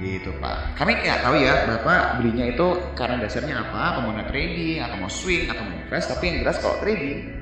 [0.00, 0.76] gitu pak.
[0.76, 2.66] Kami nggak tahu ya bapak belinya itu
[2.96, 6.56] karena dasarnya apa apa mau trading atau mau swing atau mau invest tapi yang jelas
[6.60, 7.39] kalau trading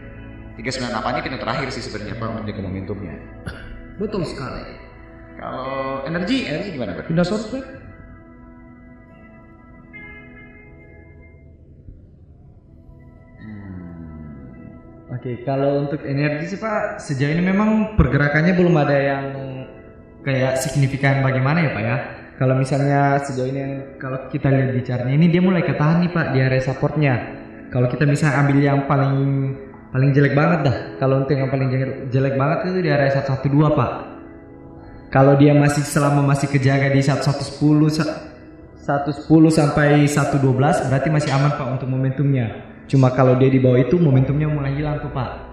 [0.59, 3.15] 398 ini pintu terakhir sih sebenarnya pak untuk jaga momentumnya
[4.03, 4.63] Betul sekali.
[5.39, 7.63] kalau energi energi gimana pak Pindah source Pak?
[15.09, 19.25] Oke, kalau untuk energi sih Pak, sejauh ini memang pergerakannya belum ada yang
[20.21, 21.97] kayak signifikan bagaimana ya Pak ya.
[22.37, 26.13] Kalau misalnya sejauh ini yang- kalau kita lihat di chartnya ini dia mulai ketahan nih
[26.13, 27.15] Pak di area supportnya.
[27.73, 29.17] Kalau kita bisa ambil yang paling
[29.93, 30.77] paling jelek banget dah.
[31.01, 33.91] Kalau untuk yang paling jelek, jelek banget itu di area 112 Pak.
[35.09, 38.29] Kalau dia masih selama masih kejaga di 1110 sa-
[38.77, 42.69] 110 sampai 112 berarti masih aman Pak untuk momentumnya.
[42.89, 45.49] Cuma kalau dia di bawah itu momentumnya mulai hilang tuh Pak.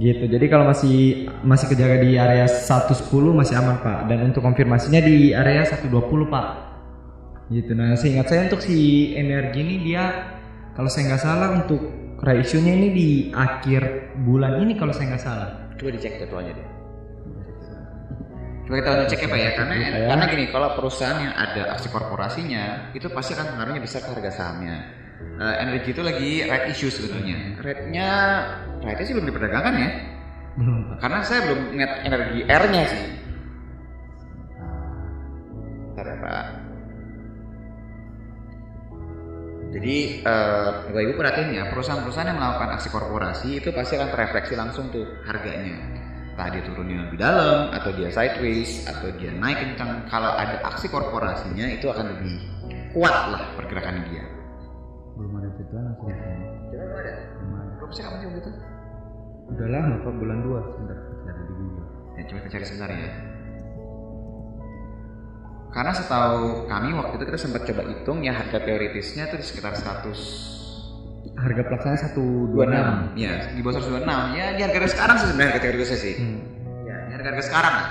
[0.00, 0.24] Gitu.
[0.30, 4.08] Jadi kalau masih masih kejaga di area 110 masih aman Pak.
[4.08, 6.46] Dan untuk konfirmasinya di area 120 Pak.
[7.48, 7.72] Gitu.
[7.72, 10.36] Nah, seingat saya untuk si energi ini dia
[10.78, 11.82] kalau saya nggak salah untuk
[12.22, 15.50] ratio-nya ini di akhir bulan ini kalau saya nggak salah.
[15.74, 16.68] coba dicek jadwalnya deh.
[18.66, 19.50] Coba kita cek ya pak ya.
[19.58, 19.74] Karena
[20.06, 24.30] karena gini kalau perusahaan yang ada aksi korporasinya itu pasti akan pengaruhnya besar ke harga
[24.30, 24.76] sahamnya.
[25.18, 27.58] Eh, energi itu lagi rate issue sebetulnya.
[27.58, 28.08] Rate-nya
[28.82, 29.90] rate sih belum diperdagangkan ya.
[30.58, 33.02] Belum karena saya belum ingat energi R-nya sih.
[35.94, 36.67] Bentar ya pak
[39.68, 44.54] jadi eh, bapak ibu perhatiin ya perusahaan-perusahaan yang melakukan aksi korporasi itu pasti akan terefleksi
[44.56, 45.76] langsung tuh harganya.
[46.32, 50.08] Entah dia turunnya lebih dalam atau dia sideways atau dia naik kencang.
[50.08, 52.34] Kalau ada aksi korporasinya itu akan lebih
[52.96, 54.24] kuat lah pergerakan dia.
[55.20, 56.08] Belum ada tujuan langsung.
[56.72, 57.12] belum ada.
[57.76, 58.50] Belum sih kamu coba gitu
[59.48, 60.12] Udah lama Pak.
[60.16, 60.98] Bulan 2 sebentar.
[61.28, 61.88] Cari di Google.
[62.16, 63.10] Ya, coba kita cari sebentar ya.
[65.68, 69.76] Karena setahu kami waktu itu kita sempat coba hitung ya harga teoritisnya itu di sekitar
[69.76, 71.36] 126.
[71.38, 73.20] Harga pelaksana 126.
[73.20, 74.38] Ya, di bawah 126.
[74.38, 76.14] Ya, di harga sekarang sih sebenarnya harga teoritisnya sih.
[76.16, 76.40] Hmm.
[76.88, 77.88] Ya, di harga harga sekarang lah,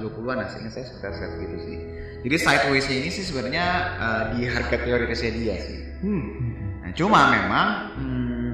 [0.00, 1.78] 20-an lah, seingat saya sekitar sekitar gitu sih.
[2.22, 3.66] Jadi sideways ini sih sebenarnya
[4.00, 5.78] eh, di harga teoritisnya dia sih.
[6.02, 6.24] Hmm.
[6.82, 7.68] Nah, cuma memang
[8.00, 8.50] hmm,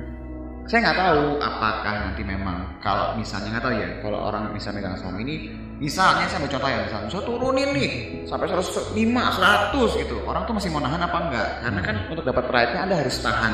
[0.69, 5.01] saya nggak tahu apakah nanti memang kalau misalnya nggak tahu ya kalau orang bisa megang
[5.01, 7.91] saham ini misalnya saya ambil contoh ya misalnya saya turunin nih
[8.27, 12.45] sampai 105 100 gitu orang tuh masih mau nahan apa enggak karena kan untuk dapat
[12.51, 13.53] ride-nya anda harus tahan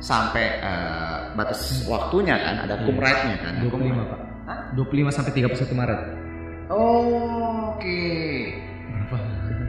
[0.00, 4.20] sampai eh, batas waktunya kan ada kum ride-nya kan 25 Pak.
[4.48, 6.00] 25 sampai 31 Maret.
[6.72, 8.00] Oh, oke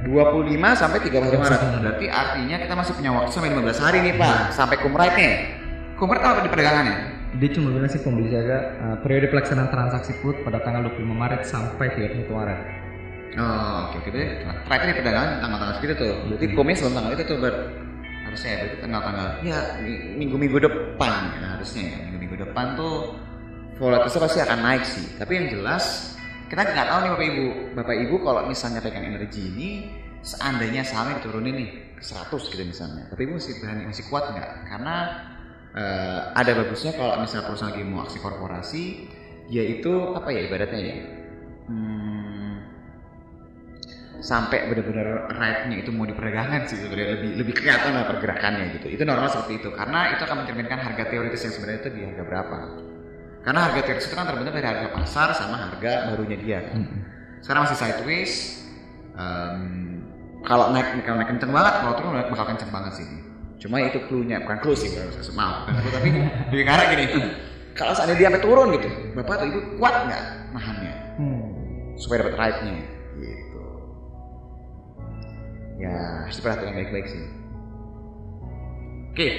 [0.10, 1.62] 25 sampai 30 Maret.
[1.84, 5.32] Berarti artinya kita masih punya waktu sampai 15 hari nih, Pak, sampai kumrite-nya.
[6.00, 7.19] Kumrite apa di perdagangannya?
[7.38, 11.42] Dia cuma bilang sih pembeli jaga uh, periode pelaksanaan transaksi put pada tanggal 25 Maret
[11.46, 12.60] sampai 31 Maret.
[13.38, 14.28] Oh, oke oke deh.
[14.66, 16.14] Trade di perdagangan tanggal-tanggal segitu tuh.
[16.26, 17.54] Berarti kumnya sebelum tanggal itu tuh ber
[18.26, 23.18] harusnya ya berarti tanggal-tanggal ya mi- minggu-minggu depan ya harusnya ya minggu-minggu depan tuh
[23.82, 25.06] volatilitasnya pasti akan naik sih.
[25.22, 26.18] Tapi yang jelas
[26.50, 27.46] kita nggak tahu nih bapak ibu.
[27.78, 29.70] Bapak ibu kalau misalnya pegang energi ini
[30.26, 33.06] seandainya sahamnya diturunin nih ke 100 gitu misalnya.
[33.14, 34.50] Bapak ibu masih berani masih kuat nggak?
[34.66, 34.96] Karena
[35.76, 38.84] eh, ada bagusnya kalau misalnya perusahaan lagi mau aksi korporasi,
[39.50, 40.96] dia itu apa ya ibaratnya ya?
[41.70, 42.56] Hmm,
[44.20, 48.88] sampai benar-benar ride-nya itu mau diperdagangkan sih sebenarnya lebih lebih kelihatan lah pergerakannya gitu.
[48.92, 52.24] Itu normal seperti itu karena itu akan mencerminkan harga teoritis yang sebenarnya itu di harga
[52.28, 52.58] berapa.
[53.46, 56.82] Karena harga teoritis itu kan terbentuk dari harga pasar sama harga barunya dia kan.
[57.44, 58.34] Sekarang masih sideways.
[59.20, 59.62] em,
[60.48, 63.08] kalau naik kalau naik kenceng banget kalau turun bakal kenceng banget sih
[63.60, 66.10] cuma itu clue-nya bukan clue sih bukan maaf bukan clue tapi
[66.50, 67.06] lebih arah gini
[67.76, 71.52] kalau seandainya dia sampai turun gitu bapak atau ibu kuat nggak nahannya Hmm.
[72.00, 72.80] supaya dapat ride-nya
[73.20, 73.64] gitu
[75.80, 75.92] ya
[76.24, 77.24] harus diperhatikan baik-baik sih
[79.12, 79.30] oke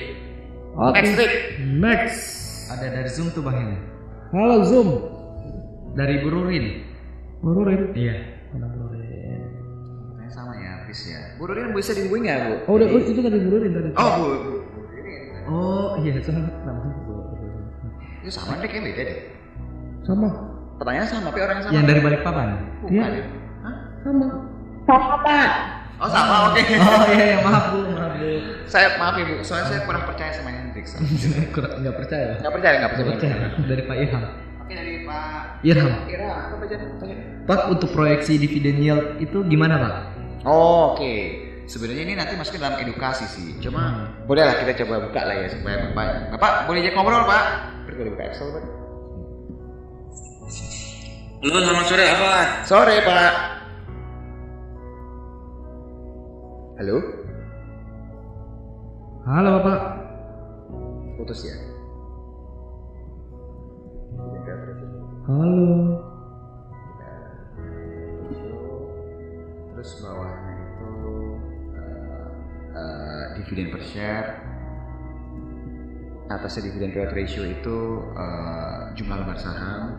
[0.71, 0.95] Oke.
[1.03, 1.35] next trick
[1.81, 2.21] Next.
[2.71, 3.75] Ada dari Zoom tuh Bang ini.
[4.31, 4.89] Halo Zoom.
[5.99, 6.87] Dari Bururin.
[7.43, 7.91] Bururin.
[7.99, 8.15] Iya.
[8.55, 9.43] Bururin?
[10.15, 13.17] Saya sama ya bis ya bu Rurin bisa dihubungi nggak bu Oh, udah, oh, itu
[13.17, 13.89] tadi Bururin tadi.
[13.97, 14.53] oh bu, bu.
[15.49, 17.65] Oh iya sama namanya Bururin.
[18.21, 19.19] itu sama deh kayak beda deh
[20.01, 20.29] Sama.
[20.77, 22.49] pertanyaan sama tapi orang yang sama Yang dari Balikpapan.
[22.79, 23.05] bukan Iya.
[23.11, 23.25] ya?
[23.61, 23.77] Hah?
[24.01, 24.27] Sama.
[24.83, 25.51] Sama Pak.
[25.97, 28.29] oh sama oke Oh iya iya maaf Bu, maaf Bu.
[28.65, 30.87] saya maaf ibu soalnya saya kurang percaya sama Hendrix
[31.55, 32.31] Kurang nggak percaya.
[32.39, 34.25] nggak percaya nggak percaya Percaya dari Pak Irham.
[34.61, 35.33] oke dari Pak
[35.63, 35.93] Irham.
[36.07, 36.65] Ira apa
[37.43, 39.95] Pak untuk proyeksi dividen yield itu gimana Pak?
[40.45, 41.15] Oh, oke.
[41.71, 43.55] Sebenarnya ini nanti masuk dalam edukasi sih.
[43.63, 46.35] Cuma boleh lah kita coba buka lah ya supaya bapak.
[46.35, 47.45] Bapak boleh ajak ngobrol pak?
[47.87, 48.65] Boleh buka Excel pak.
[51.41, 52.33] Halo, selamat sore apa?
[52.67, 53.33] Sore pak.
[56.81, 56.97] Halo.
[59.29, 59.81] Halo Bapak.
[61.21, 61.57] Putus ya.
[65.29, 66.10] Halo.
[69.81, 70.93] Terus bawahnya itu
[71.73, 72.29] eh,
[72.77, 74.29] eh, dividen per share.
[76.29, 79.97] Atasnya dividen payout ratio itu eh, jumlah lembar saham.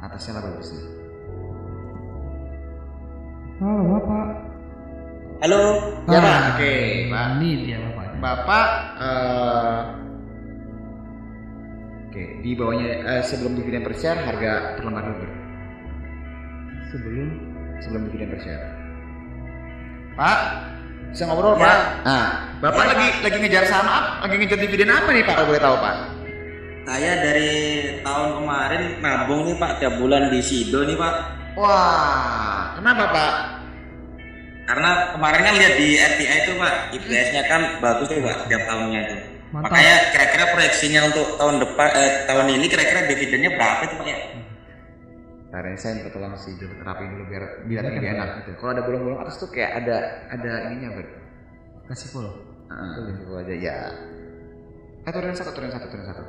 [0.00, 0.80] Atasnya laba bersih.
[3.60, 4.26] Halo Bapak.
[5.44, 5.60] Halo.
[6.08, 6.40] Ya Ah, pak.
[6.56, 6.72] Oke
[7.12, 7.26] pak.
[7.36, 8.16] Ini dia Bapaknya.
[8.16, 9.80] Bapak eh,
[12.08, 15.39] Oke, di bawahnya eh, sebelum dividen per share harga per lembar dulu.
[16.90, 17.28] Sebelum
[17.80, 18.64] Sebelum dividen per share.
[20.20, 20.38] Pak,
[21.14, 21.64] bisa ngobrol Ya.
[21.64, 21.78] Pak?
[22.04, 22.26] Nah,
[22.60, 24.28] Bapak lagi lagi ngejar saham apa?
[24.28, 25.94] Lagi ngejar dividen apa nih Pak kalau boleh tahu Pak?
[26.84, 27.52] Saya dari
[28.04, 31.14] tahun kemarin nabung nih Pak tiap bulan di Sido nih Pak.
[31.56, 33.32] Wah, kenapa Pak?
[34.68, 39.00] Karena kemarin kan lihat di RTI itu Pak, IPS-nya kan bagus tuh Pak tiap tahunnya
[39.08, 39.16] itu.
[39.50, 39.66] Mantap.
[39.72, 44.18] Makanya kira-kira proyeksinya untuk tahun depan eh, tahun ini kira-kira dividennya berapa itu Pak ya?
[45.50, 48.50] Karena ini saya minta tolong si Jun rapiin dulu biar biar lebih enak gitu.
[48.62, 49.96] Kalau ada bolong-bolong atas tuh kayak ada
[50.30, 51.06] ada ininya ber.
[51.90, 52.34] Kasih follow.
[52.70, 53.78] Ah, gitu aja ya.
[55.02, 56.22] Eh turun satu, turun satu, turun satu.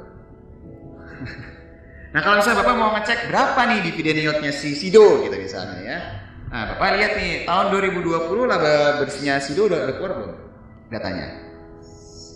[2.17, 5.97] nah kalau misalnya bapak mau ngecek berapa nih dividen yieldnya si Sido gitu misalnya ya.
[6.49, 10.33] Nah bapak lihat nih tahun 2020 laba bersihnya Sido udah, udah keluar belum
[10.89, 11.27] datanya?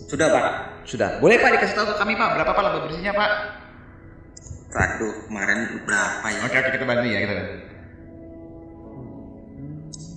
[0.06, 0.46] Sudah Pak.
[0.86, 1.18] Sudah.
[1.18, 3.30] Boleh pak dikasih tahu ke kami pak berapa pak laba bersihnya pak?
[4.76, 6.44] Aduh, kemarin berapa ya?
[6.44, 7.64] Oke oke kita bantu ya kita bantu.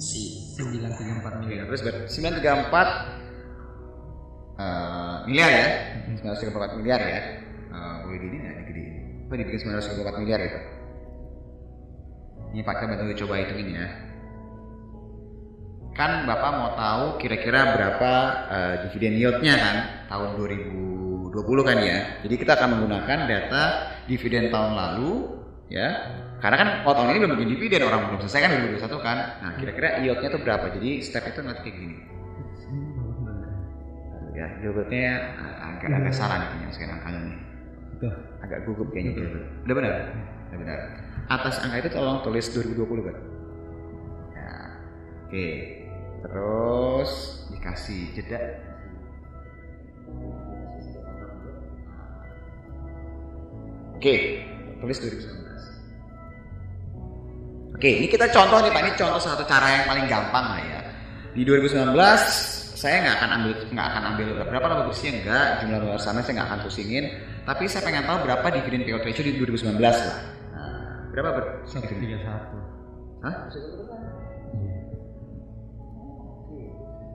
[0.04, 1.64] Si 934 miliar.
[1.72, 7.40] Terus ber 934 eh, miliar ya, 934 miliar ya.
[7.72, 8.60] Eh, boleh di ini nggak?
[8.60, 8.84] Di ini.
[9.32, 10.60] Apa dibikin 934 miliar itu?
[12.50, 13.88] Ini Pak kita bantu coba hitungin ya.
[15.96, 18.12] Kan Bapak mau tahu kira-kira berapa
[18.52, 19.78] eh, dividen yieldnya kan
[20.12, 20.36] tahun
[21.46, 22.00] 2020 kan ya.
[22.26, 23.64] Jadi kita akan menggunakan data
[24.10, 25.12] dividen tahun lalu
[25.72, 25.88] ya.
[26.40, 29.18] Karena kan oh, tahun ini belum bikin dividen orang belum selesai kan 2021 kan.
[29.44, 30.66] Nah kira-kira yieldnya tuh berapa?
[30.76, 31.98] Jadi step itu nanti kayak gini.
[34.36, 35.14] Ya jawabannya
[35.60, 37.40] agak agak salah nih kayaknya sekarang angkanya nih.
[38.40, 39.44] Agak gugup kayaknya jawaban.
[39.68, 39.94] Udah benar?
[40.50, 40.80] Udah benar.
[41.30, 43.18] Atas angka itu tolong tulis 2020 kan.
[44.32, 44.52] Ya.
[45.28, 45.48] Oke.
[46.20, 47.12] Terus
[47.52, 48.40] dikasih jeda.
[54.00, 54.40] Oke,
[54.80, 55.28] tulis 2019.
[57.76, 60.80] Oke, ini kita contoh nih Pak, ini contoh satu cara yang paling gampang lah ya.
[61.36, 62.00] Di 2019
[62.80, 66.40] saya nggak akan ambil nggak akan ambil berapa laba bersihnya enggak jumlah luar sana saya
[66.40, 67.12] nggak akan pusingin
[67.44, 70.16] tapi saya pengen tahu berapa dividen payout ratio di 2019 lah
[70.56, 72.24] nah, berapa ber dividen?
[72.24, 73.28] 131.
[73.28, 73.36] Hah?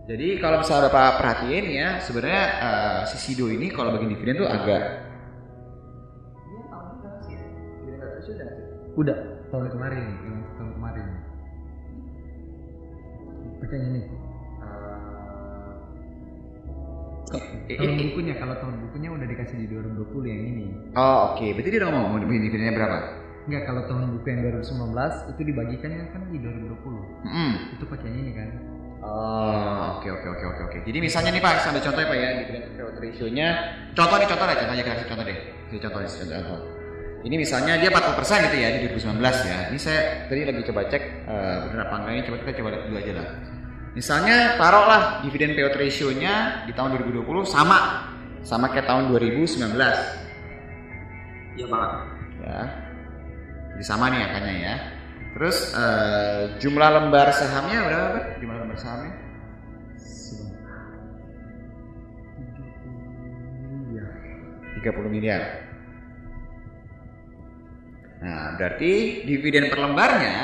[0.05, 4.45] Jadi kalau misalnya Bapak perhatiin ya, sebenarnya eh, si Sido ini kalau bagi dividen tuh
[4.45, 5.14] agak
[8.95, 9.17] Udah
[9.51, 11.07] tahun kemarin, yang tahun kemarin.
[13.65, 14.03] Yang ini.
[17.35, 20.67] Eh, Tahun eh, bukunya, kalau tahun bukunya udah dikasih di 2020 yang ini.
[20.95, 22.99] Oh oke, berarti dia udah ngomong dividennya berapa?
[23.45, 27.29] Enggak, kalau tahun buku yang 2019 itu dibagikannya kan di 2020.
[27.29, 27.53] Hmm.
[27.77, 28.49] Itu pakai yang ini kan.
[29.05, 30.79] Oh, oke oke oke oke oke.
[30.89, 32.29] Jadi misalnya nih Pak, sambil contoh ya Pak ya,
[32.73, 33.49] payout ratio-nya.
[33.93, 35.39] Contoh nih contoh aja, contoh aja kita kasih contoh deh.
[35.69, 36.74] Kasih contoh, contoh.
[37.25, 38.21] Ini misalnya dia 40%
[38.53, 39.17] gitu ya di 2019
[39.49, 39.59] ya.
[39.73, 42.85] Ini saya tadi lagi coba cek eh, benar apa enggak ini coba kita coba lihat
[42.85, 43.29] dulu aja lah.
[43.95, 47.79] Misalnya taruhlah dividen payout ratio-nya di tahun 2020 sama
[48.45, 49.57] sama kayak tahun 2019
[51.55, 51.89] Iya Pak.
[52.45, 52.63] ya.
[53.75, 54.75] Jadi sama nih angkanya ya.
[55.35, 58.07] Terus eh, jumlah lembar sahamnya berapa?
[58.21, 58.25] Pak?
[58.45, 59.13] Jumlah lembar sahamnya?
[64.85, 65.74] 30 miliar.
[68.25, 70.39] Nah, berarti dividen per lembarnya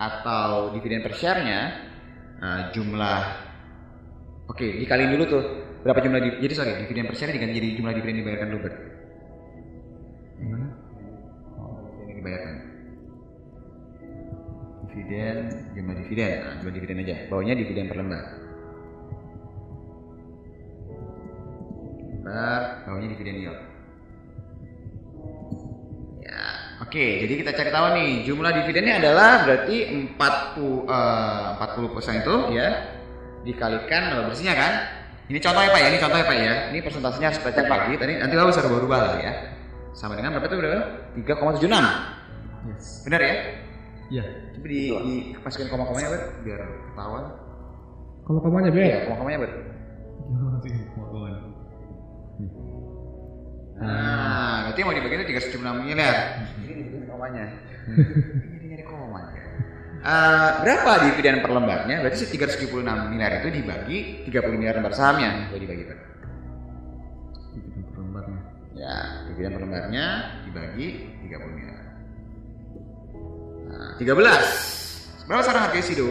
[0.00, 1.60] atau dividen per share-nya
[2.40, 3.44] eh, jumlah
[4.44, 5.44] Oke, dikaliin dulu tuh.
[5.84, 8.74] Berapa jumlah di- jadi sorry, dividen per share diganti jadi jumlah dividen dibayarkan dulu, Ber.
[10.40, 10.66] Gimana?
[11.60, 12.54] Oh, ini dibayarkan.
[14.88, 15.36] Dividen,
[15.76, 16.32] jumlah dividen.
[16.44, 17.16] Nah, jumlah dividen aja.
[17.28, 18.24] Bawahnya dividen per lembar.
[22.12, 23.60] Lembar, bawahnya dividen yield.
[26.24, 26.44] Ya,
[26.84, 27.06] oke.
[27.24, 29.76] Jadi kita cari tahu nih, jumlah dividennya adalah berarti
[30.14, 32.68] 40 eh, 40% itu ya
[33.44, 34.72] dikalikan laba bersihnya kan?
[35.24, 36.54] Ini contohnya Pak ya, ini contohnya Pak ya.
[36.68, 37.92] Ini persentasenya harus cek lagi.
[37.96, 39.32] Tadi nanti lalu bisa berubah lah ya.
[39.96, 40.82] Sama dengan berapa itu berapa?
[41.24, 42.68] 3,76.
[42.68, 42.84] Yes.
[43.08, 43.34] Benar ya?
[44.12, 44.24] Iya.
[44.52, 46.60] Coba di, di masukin koma-komanya Ber, biar
[46.92, 47.24] ketahuan.
[48.24, 48.80] Kalau kamunya be.
[48.84, 49.52] Iya, koma-komanya Ber.
[53.74, 55.26] Nah, berarti yang mau dibagi itu
[55.58, 56.14] 376 miliar.
[57.24, 57.48] Komanya.
[58.60, 59.40] Ini nyari komanya.
[60.04, 62.04] Eh, berapa dividen per lembarnya?
[62.04, 65.48] Berarti sih 376 miliar itu dibagi 30 miliar lembar sahamnya.
[65.48, 65.98] Coba dibagi Ber.
[67.56, 68.40] Dividen per lembarnya.
[68.76, 70.04] Ya, dividen per lembarnya
[70.44, 70.86] dibagi
[71.24, 71.80] 30 miliar.
[73.72, 75.24] Nah, 13.
[75.24, 76.08] Berapa sekarang harga Sido?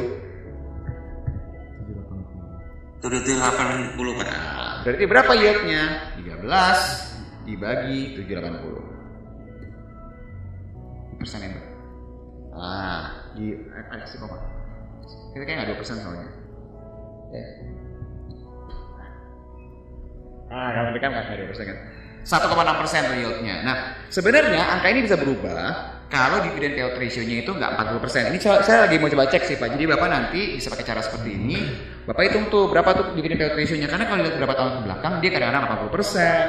[1.85, 3.05] 780.
[3.05, 4.25] Tujuh tujuh delapan puluh Pak.
[4.25, 6.09] Nah, berarti berapa yieldnya?
[6.17, 8.92] 13 dibagi 780.
[11.17, 11.65] Persen ya, Mbak?
[12.53, 13.03] Ah,
[13.33, 14.37] di eh, ada sih koma.
[15.33, 16.29] Kita kayak nggak 2 persen soalnya.
[17.33, 17.45] Ya.
[20.53, 21.77] Ah, kalau mereka nggak 2 persen kan?
[22.23, 23.55] 1,6 persen yieldnya.
[23.67, 23.75] Nah,
[24.07, 28.29] sebenarnya angka ini bisa berubah kalau dividen payout ratio-nya itu nggak 40 persen.
[28.29, 29.73] Ini saya, saya lagi mau coba cek sih Pak.
[29.73, 31.57] Jadi Bapak nanti bisa pakai cara seperti ini.
[32.05, 33.89] Bapak hitung tuh berapa tuh dividen payout ratio-nya.
[33.89, 36.43] Karena kalau lihat berapa tahun ke belakang, dia kadang-kadang 80 persen,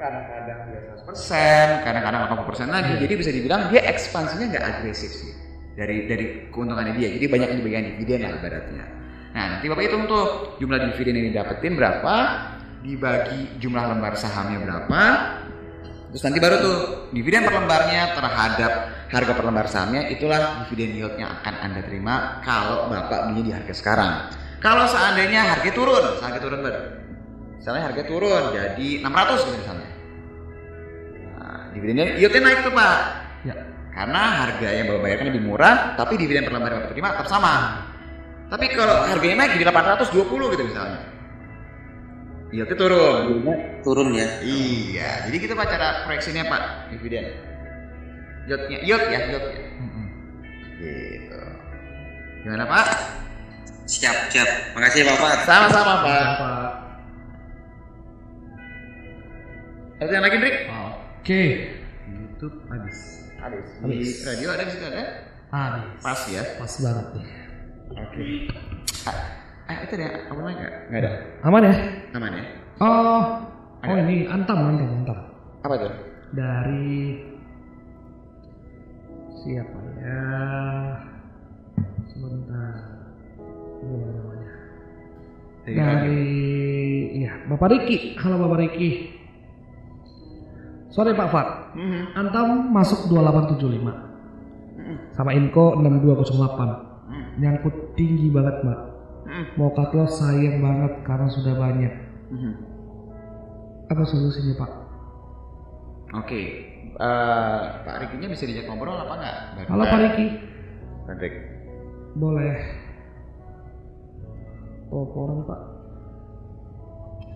[0.00, 0.71] kadang-kadang dia 100
[1.12, 2.92] persen, kadang-kadang 80 persen lagi.
[2.96, 5.32] Jadi bisa dibilang dia ekspansinya nggak agresif sih
[5.76, 7.08] dari dari keuntungannya dia.
[7.12, 8.84] Jadi banyak yang dibagikan dividen lah ibaratnya.
[9.32, 10.24] Nah nanti bapak hitung tuh
[10.60, 12.14] jumlah dividen yang didapetin berapa,
[12.84, 15.00] dibagi jumlah lembar sahamnya berapa,
[16.12, 16.76] terus nanti baru tuh
[17.16, 18.72] dividen per lembarnya terhadap
[19.08, 23.52] harga per lembar sahamnya itulah dividen yield yang akan anda terima kalau bapak belinya di
[23.52, 24.12] harga sekarang.
[24.62, 26.76] Kalau seandainya harga turun, harga turun ber,
[27.58, 29.91] misalnya harga turun jadi 600 gitu misalnya.
[31.72, 32.98] Dividennya yieldnya naik tuh pak.
[33.48, 33.54] Ya.
[33.92, 37.28] Karena harga yang bapak bayarkan lebih murah, tapi dividen per lembar yang bapak terima tetap
[37.28, 37.54] sama.
[38.48, 41.00] Tapi kalau harganya naik jadi 820 gitu misalnya.
[42.52, 43.24] Yieldnya turun.
[43.80, 44.28] Turun ya.
[44.44, 46.62] Iya, jadi kita pak cara proyeksinya pak
[46.92, 47.24] dividen.
[48.44, 49.64] Yieldnya, yield ya, yield ya.
[50.82, 51.40] Gitu.
[52.44, 52.86] Gimana pak?
[53.86, 54.48] Siap siap.
[54.74, 55.46] Makasih Bapak.
[55.46, 56.26] Sama-sama pak.
[56.38, 56.70] Pak.
[60.02, 60.56] Ada yang lagi Drik?
[61.22, 61.70] Oke.
[62.10, 63.30] YouTube habis.
[63.38, 63.66] Habis.
[63.78, 64.10] Di Habis.
[64.26, 65.04] radio ada di ada?
[65.54, 66.02] Habis.
[66.02, 66.42] Pas ya.
[66.58, 67.26] Pas banget nih.
[67.94, 68.22] Oke.
[69.06, 69.18] Ah,
[69.70, 70.74] ah, itu ada apa lagi nggak?
[70.90, 71.12] Nggak ada.
[71.46, 71.74] Aman ya?
[72.18, 72.44] Aman ya?
[72.82, 73.22] Oh.
[73.86, 74.02] Oh Ada.
[74.02, 75.18] ini antam antam antam.
[75.62, 75.94] Apa tuh?
[76.34, 77.22] Dari
[79.46, 80.22] siapa ya?
[82.10, 82.74] Sebentar.
[83.78, 84.52] Lupa namanya.
[85.70, 85.78] Dari.
[85.78, 86.22] Dari
[87.14, 88.18] iya, Bapak Riki.
[88.18, 89.21] Halo Bapak Riki.
[90.92, 91.48] Sore Pak Fat.
[91.72, 92.12] Mhm.
[92.12, 94.12] Antam masuk 2875.
[95.16, 96.70] Sama Inco 6208.
[97.08, 97.24] Hmm.
[97.40, 98.80] Nyangkut tinggi banget, Mbak.
[99.56, 101.92] Mau cut loss sayang banget karena sudah banyak.
[102.28, 102.52] Mhm.
[103.88, 104.70] Apa solusinya, Pak?
[106.12, 106.40] Oke.
[106.92, 109.36] Eh, Pak Rikinya bisa diajak ngobrol apa nggak?
[109.72, 110.26] Halo Pak Riki.
[111.08, 111.34] Rik.
[112.20, 112.56] Boleh.
[114.92, 115.60] Teleponan, Pak.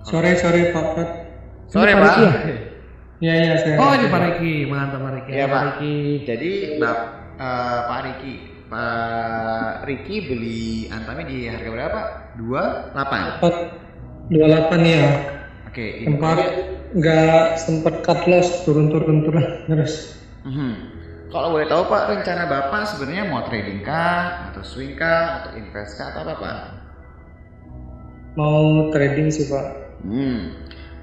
[0.05, 1.11] Sore sore Pak Fat.
[1.73, 2.05] Sore Pak.
[2.05, 2.56] Riki ya?
[3.17, 3.77] Ya ya saya.
[3.81, 5.31] Oh ini Pak Riki, mantap Pak Riki.
[5.33, 5.63] Iya, Pak.
[5.65, 5.97] Riki.
[6.29, 6.99] Jadi Bap,
[7.41, 8.35] eh, Pak Riki,
[8.69, 12.01] Pak Riki beli antamnya di harga berapa?
[12.37, 13.41] 28.
[13.41, 13.55] Empat
[14.29, 15.05] dua delapan ya.
[15.71, 16.39] Oke, ini Tempat
[16.97, 20.21] nggak sempet cut loss turun turun turun terus.
[20.45, 20.97] Mhm.
[21.27, 25.99] Kalau boleh tahu Pak, rencana Bapak sebenarnya mau trading kah, atau swing kah, atau invest
[25.99, 26.57] kah, atau apa Pak?
[28.39, 29.67] Mau trading sih Pak.
[30.07, 30.55] Hmm.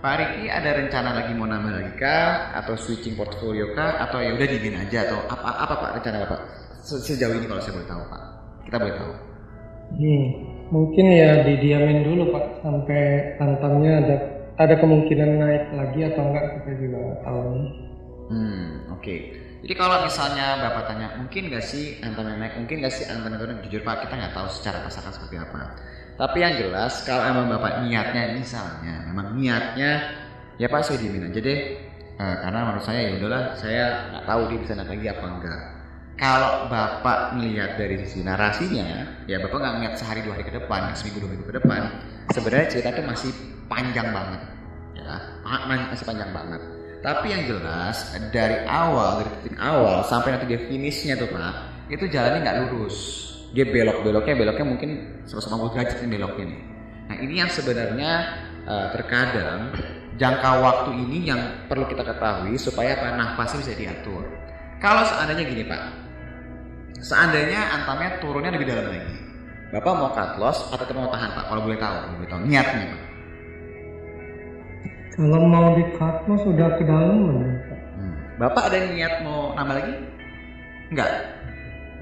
[0.04, 2.52] Pak Riki ada rencana lagi mau nambah lagi kah?
[2.60, 3.92] Atau switching portfolio kah?
[4.04, 4.98] Atau ya udah dimin aja?
[5.08, 6.42] Atau apa apa Pak rencana Bapak
[6.88, 8.22] Se- sejauh ini kalau saya boleh tahu Pak.
[8.68, 9.14] Kita boleh tahu.
[10.00, 10.26] Hmm,
[10.74, 13.02] mungkin ya didiamin dulu Pak sampai
[13.44, 14.16] antamnya ada
[14.64, 17.48] ada kemungkinan naik lagi atau enggak kita juga nggak tahu.
[18.32, 19.16] hmm oke.
[19.64, 22.54] Jadi kalau misalnya Bapak tanya mungkin gak sih antam yang naik?
[22.60, 23.58] Mungkin gak sih antam yang turun?
[23.64, 25.60] Jujur Pak kita nggak tahu secara pasaran seperti apa
[26.20, 29.92] tapi yang jelas kalau emang Bapak niatnya misalnya memang niatnya
[30.62, 31.60] ya Pak saya dimin aja deh.
[32.14, 33.84] Eh, karena menurut saya ya udahlah saya
[34.14, 35.62] nggak tahu dia bisa naik lagi apa enggak.
[36.14, 40.94] Kalau bapak melihat dari sisi narasinya, ya bapak nggak ngeliat sehari dua hari ke depan,
[40.94, 41.90] seminggu dua minggu ke depan,
[42.30, 43.32] sebenarnya cerita itu masih
[43.66, 44.42] panjang banget,
[44.94, 45.42] ya.
[45.42, 46.62] Ma- ma- masih panjang banget.
[47.02, 52.06] Tapi yang jelas dari awal, dari titik awal sampai nanti dia finishnya tuh pak, itu
[52.06, 52.98] jalannya nggak lurus,
[53.54, 54.90] dia belok-beloknya beloknya mungkin
[55.30, 56.62] 150 derajat nih beloknya nih.
[57.10, 58.12] Nah ini yang sebenarnya
[58.66, 59.72] eh, terkadang
[60.18, 64.24] jangka waktu ini yang perlu kita ketahui supaya apa nafasnya bisa diatur.
[64.82, 65.82] Kalau seandainya gini Pak,
[67.00, 69.16] seandainya antamnya turunnya lebih dalam lagi,
[69.74, 71.46] Bapak mau cut loss atau tetap mau tahan Pak?
[71.50, 73.02] Kalau boleh tahu, boleh tahu niatnya Pak.
[75.14, 77.18] Kalau mau di cut loss sudah ke dalam
[77.70, 77.80] Pak.
[77.98, 78.16] Hmm.
[78.38, 79.94] Bapak ada niat mau nambah lagi?
[80.94, 81.12] Enggak.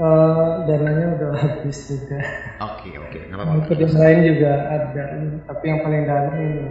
[0.01, 2.17] Eh, dananya udah habis juga.
[2.73, 3.53] Oke oke, nggak apa-apa.
[3.61, 5.03] Untuk yang lain juga ada,
[5.45, 6.63] tapi yang paling dalam ini.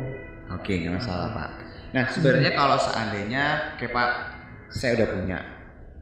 [0.51, 1.51] Oke, nggak masalah Pak.
[1.95, 3.45] Nah sebenarnya kalau seandainya,
[3.79, 4.11] oke Pak,
[4.75, 5.39] saya udah punya,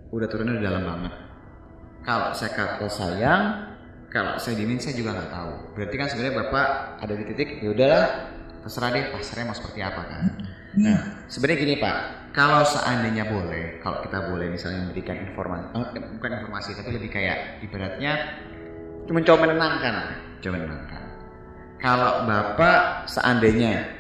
[0.09, 1.15] udah turunnya udah dalam banget.
[2.01, 3.43] Kalau saya loss sayang,
[4.09, 5.53] kalau saya dimin saya juga nggak tahu.
[5.77, 6.67] Berarti kan sebenarnya Bapak
[7.05, 8.05] ada di titik, ya udahlah,
[8.65, 10.25] terserah deh pasarnya mau seperti apa kan.
[10.77, 11.97] Nah sebenarnya gini Pak,
[12.37, 17.65] kalau seandainya boleh, kalau kita boleh misalnya memberikan informasi, eh, bukan informasi tapi lebih kayak
[17.65, 18.13] ibaratnya
[19.09, 19.95] cuma coba menenangkan,
[20.45, 21.03] coba menenangkan.
[21.81, 23.97] Kalau Bapak seandainya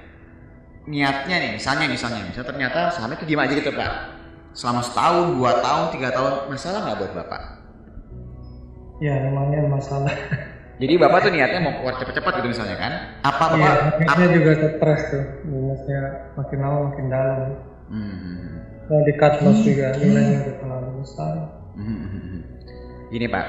[0.89, 3.93] niatnya nih misalnya misalnya misalnya ternyata sahamnya itu diem aja gitu pak
[4.57, 7.43] selama setahun dua tahun tiga tahun masalah nggak buat bapak
[8.99, 10.11] Ya lumayan masalah.
[10.79, 14.53] jadi bapak tuh niatnya mau keluar cepet-cepet gitu misalnya kan apa Iya, bapak minusnya juga
[14.57, 15.25] stres tuh.
[15.45, 16.01] Minusnya
[16.35, 17.41] makin lama makin dalam.
[17.89, 18.47] Hmm,
[18.87, 21.35] Kalau di cut loss juga nilainya udah terlalu besar.
[21.75, 22.41] hmm, hmm, hmm.
[23.09, 23.47] gini pak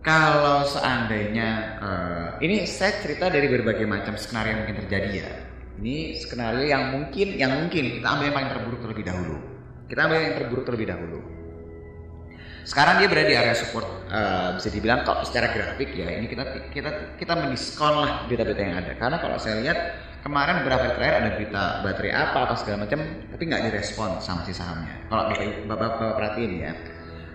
[0.00, 1.48] kalau seandainya
[1.78, 5.28] eh, ini saya cerita dari berbagai macam skenario yang mungkin terjadi ya
[5.76, 9.36] ini skenario yang mungkin yang mungkin kita ambil yang paling terburuk terlebih dahulu
[9.88, 11.18] kita ambil yang terburuk terlebih dahulu
[12.64, 16.08] sekarang dia berada di area support eh, bisa dibilang kalau secara grafik ya.
[16.20, 18.92] Ini kita kita kita mendiskon lah berita-berita yang ada.
[19.00, 19.78] Karena kalau saya lihat
[20.20, 23.00] kemarin beberapa terakhir ada berita baterai apa apa segala macam
[23.32, 25.08] tapi nggak direspon sama si sahamnya.
[25.08, 26.72] Kalau bapak bapak, perhatiin ya.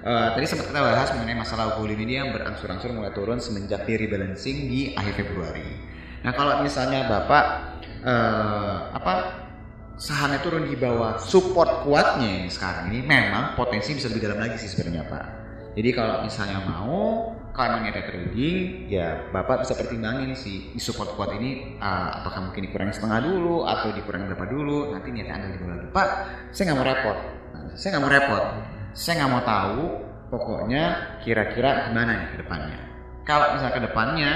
[0.06, 3.98] Eh, tadi sempat kita bahas mengenai masalah volume ini yang berangsur-angsur mulai turun semenjak di
[3.98, 5.66] rebalancing di akhir Februari.
[6.22, 7.46] Nah kalau misalnya bapak
[8.06, 9.45] eh, apa
[9.96, 11.20] sahamnya turun di bawah.
[11.20, 15.26] Support kuatnya yang sekarang ini memang potensi bisa lebih dalam lagi sih sebenarnya pak.
[15.76, 20.72] Jadi kalau misalnya mau kalau ada trading ya bapak bisa pertimbangin sih.
[20.76, 24.92] Di support kuat ini eh, apakah mungkin dikurangi setengah dulu atau dikurangi berapa dulu?
[24.92, 25.88] Nanti niatnya anda di lagi.
[25.92, 26.08] Pak
[26.52, 27.18] saya nggak mau repot.
[27.76, 28.44] Saya nggak mau repot.
[28.96, 29.82] Saya nggak mau tahu
[30.32, 30.84] pokoknya
[31.24, 32.80] kira-kira gimana nih ke depannya.
[33.26, 34.32] Kalau misalnya ke depannya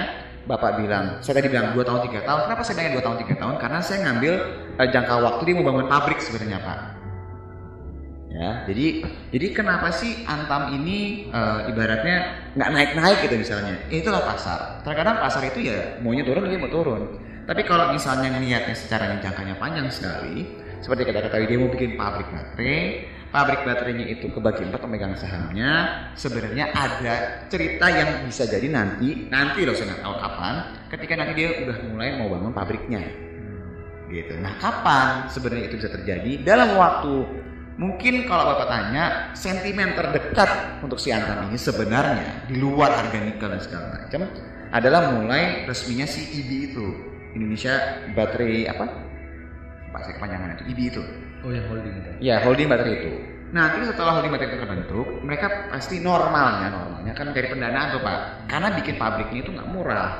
[0.48, 2.40] Bapak bilang, saya tadi bilang 2 tahun 3 tahun.
[2.48, 3.56] Kenapa saya bilangnya 2 tahun 3 tahun?
[3.60, 4.34] Karena saya ngambil
[4.80, 6.80] eh, jangka waktu dia mau bangun pabrik sebenarnya, Pak.
[8.30, 12.18] Ya, jadi jadi kenapa sih Antam ini eh, ibaratnya
[12.56, 13.76] nggak naik-naik gitu misalnya?
[13.90, 14.86] Ya, itulah pasar.
[14.86, 17.20] Terkadang pasar itu ya maunya turun dia mau turun.
[17.50, 20.46] Tapi kalau misalnya niatnya secara jangkanya panjang sekali,
[20.86, 25.72] seperti kata ketahui dia mau bikin pabrik baterai, pabrik baterainya itu kebagi empat pemegang sahamnya,
[26.18, 30.56] sebenarnya ada cerita yang bisa jadi nanti, nanti loh saya nggak tahu kapan,
[30.90, 33.02] ketika nanti dia udah mulai mau bangun pabriknya,
[34.10, 34.34] gitu.
[34.42, 36.32] Nah kapan sebenarnya itu bisa terjadi?
[36.42, 37.14] Dalam waktu
[37.78, 43.48] mungkin kalau bapak tanya sentimen terdekat untuk si Antam ini sebenarnya di luar harga nikel
[43.48, 44.22] dan segala macam
[44.74, 46.86] adalah mulai resminya si IB itu
[47.38, 48.86] Indonesia Baterai apa?
[49.90, 51.04] Pak saya kepanjangan itu IB itu.
[51.44, 52.10] Oh yang holding itu.
[52.20, 53.12] Ya holding baterai itu.
[53.50, 58.18] Nanti setelah holding baterai itu terbentuk, mereka pasti normalnya normalnya kan dari pendanaan tuh pak.
[58.52, 60.12] Karena bikin pabriknya itu nggak murah.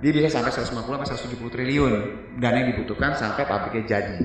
[0.00, 1.94] Dia bisa sampai 150 sampai 170 triliun
[2.40, 4.18] dana yang dibutuhkan sampai pabriknya jadi.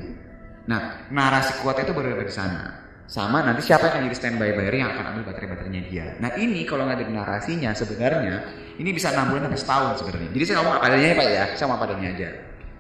[0.72, 2.64] Nah narasi kuatnya itu baru ada di sana.
[3.06, 6.08] Sama nanti siapa yang akan jadi standby buyer yang akan ambil baterai-baterainya dia.
[6.18, 8.36] Nah ini kalau nggak ada narasinya sebenarnya
[8.82, 10.30] ini bisa enam bulan sampai setahun sebenarnya.
[10.34, 12.30] Jadi saya ngomong apa adanya ya pak ya, saya ngomong apa adanya aja.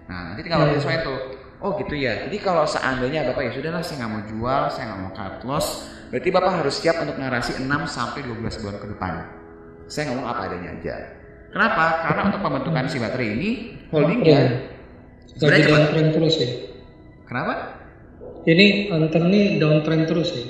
[0.09, 1.19] Nah nanti tinggal bapak sesuai tuh.
[1.63, 2.27] Oh gitu ya.
[2.27, 5.67] Jadi kalau seandainya Bapak ya sudahlah saya nggak mau jual, saya nggak mau cut loss,
[6.11, 9.11] berarti Bapak harus siap untuk narasi 6 sampai 12 bulan ke depan.
[9.87, 10.95] Saya ngomong apa adanya aja.
[11.55, 11.85] Kenapa?
[12.03, 13.49] Karena untuk pembentukan si baterai ini
[13.87, 14.39] holdingnya
[15.39, 15.71] sebenarnya cepat.
[15.71, 16.49] downtrend terus ya.
[17.25, 17.53] Kenapa?
[18.45, 20.45] Ini Antam nih downtrend terus ya.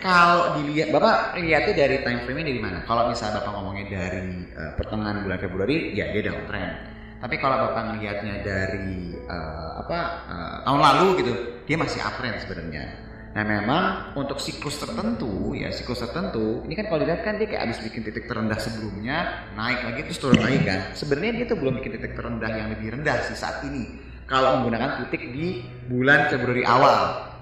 [0.00, 2.78] Kalau dilihat, Bapak lihatnya dari time frame-nya dari mana?
[2.88, 6.91] Kalau misalnya Bapak ngomongnya dari eh, pertengahan bulan Februari, ya dia downtrend.
[7.22, 11.32] Tapi kalau Bapak ngelihatnya dari eh, apa eh, tahun lalu gitu,
[11.70, 12.84] dia masih uptrend sebenarnya.
[13.32, 17.64] Nah memang untuk siklus tertentu ya siklus tertentu ini kan kalau dilihat kan dia kayak
[17.64, 20.92] abis bikin titik terendah sebelumnya naik lagi terus turun lagi kan.
[20.92, 23.88] Sebenarnya dia tuh belum bikin titik terendah yang lebih rendah sih saat ini
[24.28, 27.32] kalau menggunakan titik di bulan Februari awal.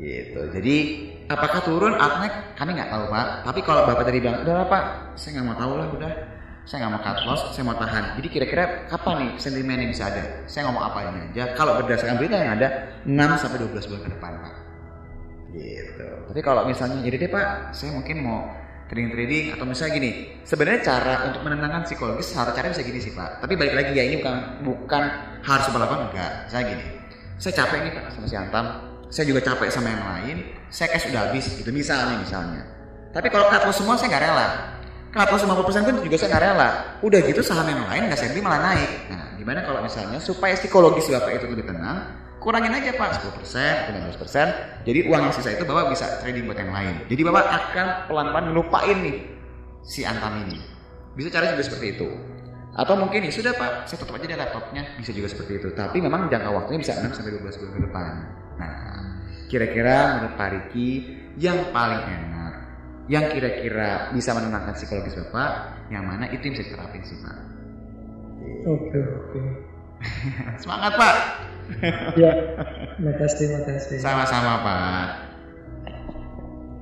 [0.00, 0.40] Gitu.
[0.48, 0.76] Jadi
[1.28, 2.56] apakah turun atau naik?
[2.56, 3.26] Kami nggak tahu pak.
[3.52, 4.84] Tapi kalau bapak tadi bilang udah lah pak
[5.20, 6.12] saya nggak mau tahu lah udah
[6.70, 8.14] saya nggak mau cut loss saya mau tahan.
[8.22, 10.46] Jadi kira-kira kapan nih sentimennya bisa ada?
[10.46, 11.50] Saya ngomong apa ini aja?
[11.58, 12.68] Kalau berdasarkan berita yang ada
[13.02, 14.54] 6 sampai 12 bulan ke depan pak.
[15.50, 16.08] Gitu.
[16.30, 18.46] Tapi kalau misalnya jadi deh pak saya mungkin mau
[18.86, 20.10] trading trading atau misalnya gini
[20.46, 23.42] sebenarnya cara untuk menenangkan psikologis salah cara bisa gini sih pak.
[23.42, 25.02] Tapi balik lagi ya ini bukan bukan
[25.42, 26.32] harus berlakukan enggak.
[26.54, 26.86] Saya gini
[27.34, 28.66] saya capek nih pak sama si Antam.
[29.10, 30.36] Saya juga capek sama yang lain.
[30.70, 32.62] Saya cash udah habis gitu misalnya misalnya.
[33.10, 34.78] Tapi kalau cut loss semua saya nggak rela
[35.10, 36.70] loss 50% pun juga saya nggak rela.
[37.02, 38.90] Udah gitu saham yang lain nggak saya beli malah naik.
[39.10, 43.18] Nah gimana kalau misalnya supaya psikologis bapak itu lebih tenang kurangin aja pak.
[43.18, 46.94] 10% 15% jadi uang yang sisa itu bapak bisa trading buat yang lain.
[47.10, 49.16] Jadi bapak akan pelan-pelan ngelupain nih
[49.82, 50.62] si Antam ini.
[51.18, 52.08] Bisa cara juga seperti itu.
[52.70, 54.94] Atau mungkin ya sudah pak saya tutup aja deh laptopnya.
[54.94, 55.68] Bisa juga seperti itu.
[55.74, 58.12] Tapi memang jangka waktunya bisa 6 sampai 12 bulan ke depan.
[58.62, 58.72] Nah
[59.50, 60.90] kira-kira menurut Pak Riki
[61.34, 62.39] yang paling enak
[63.10, 65.50] yang kira-kira bisa menenangkan psikologis bapak
[65.90, 67.36] yang mana itu yang bisa diterapin sih pak
[68.62, 69.40] Oke oke.
[70.62, 71.16] semangat pak
[72.14, 72.32] Ya,
[72.98, 73.98] makasih makasih.
[73.98, 75.08] sama-sama pak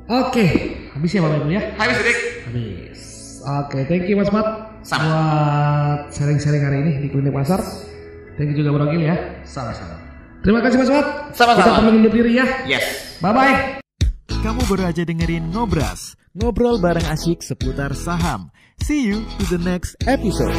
[0.08, 0.46] Oke,
[0.88, 1.62] habis ya Bapak Ibu ya?
[1.76, 2.18] habis Rik
[2.48, 3.00] Habis.
[3.44, 5.04] Oke, thank you Mas Mat Sama.
[5.04, 7.60] buat sharing-sharing hari ini di klinik pasar.
[8.40, 9.44] Thank you juga Bro Gil ya.
[9.44, 10.00] sama-sama
[10.40, 11.06] Terima kasih Mas Mat.
[11.36, 11.60] Sama-sama.
[11.60, 12.46] Kita pamit undur diri ya.
[12.64, 13.77] yes Bye bye.
[14.38, 18.54] Kamu baru aja dengerin Ngobras, ngobrol bareng asyik seputar saham.
[18.78, 20.54] See you to the next episode.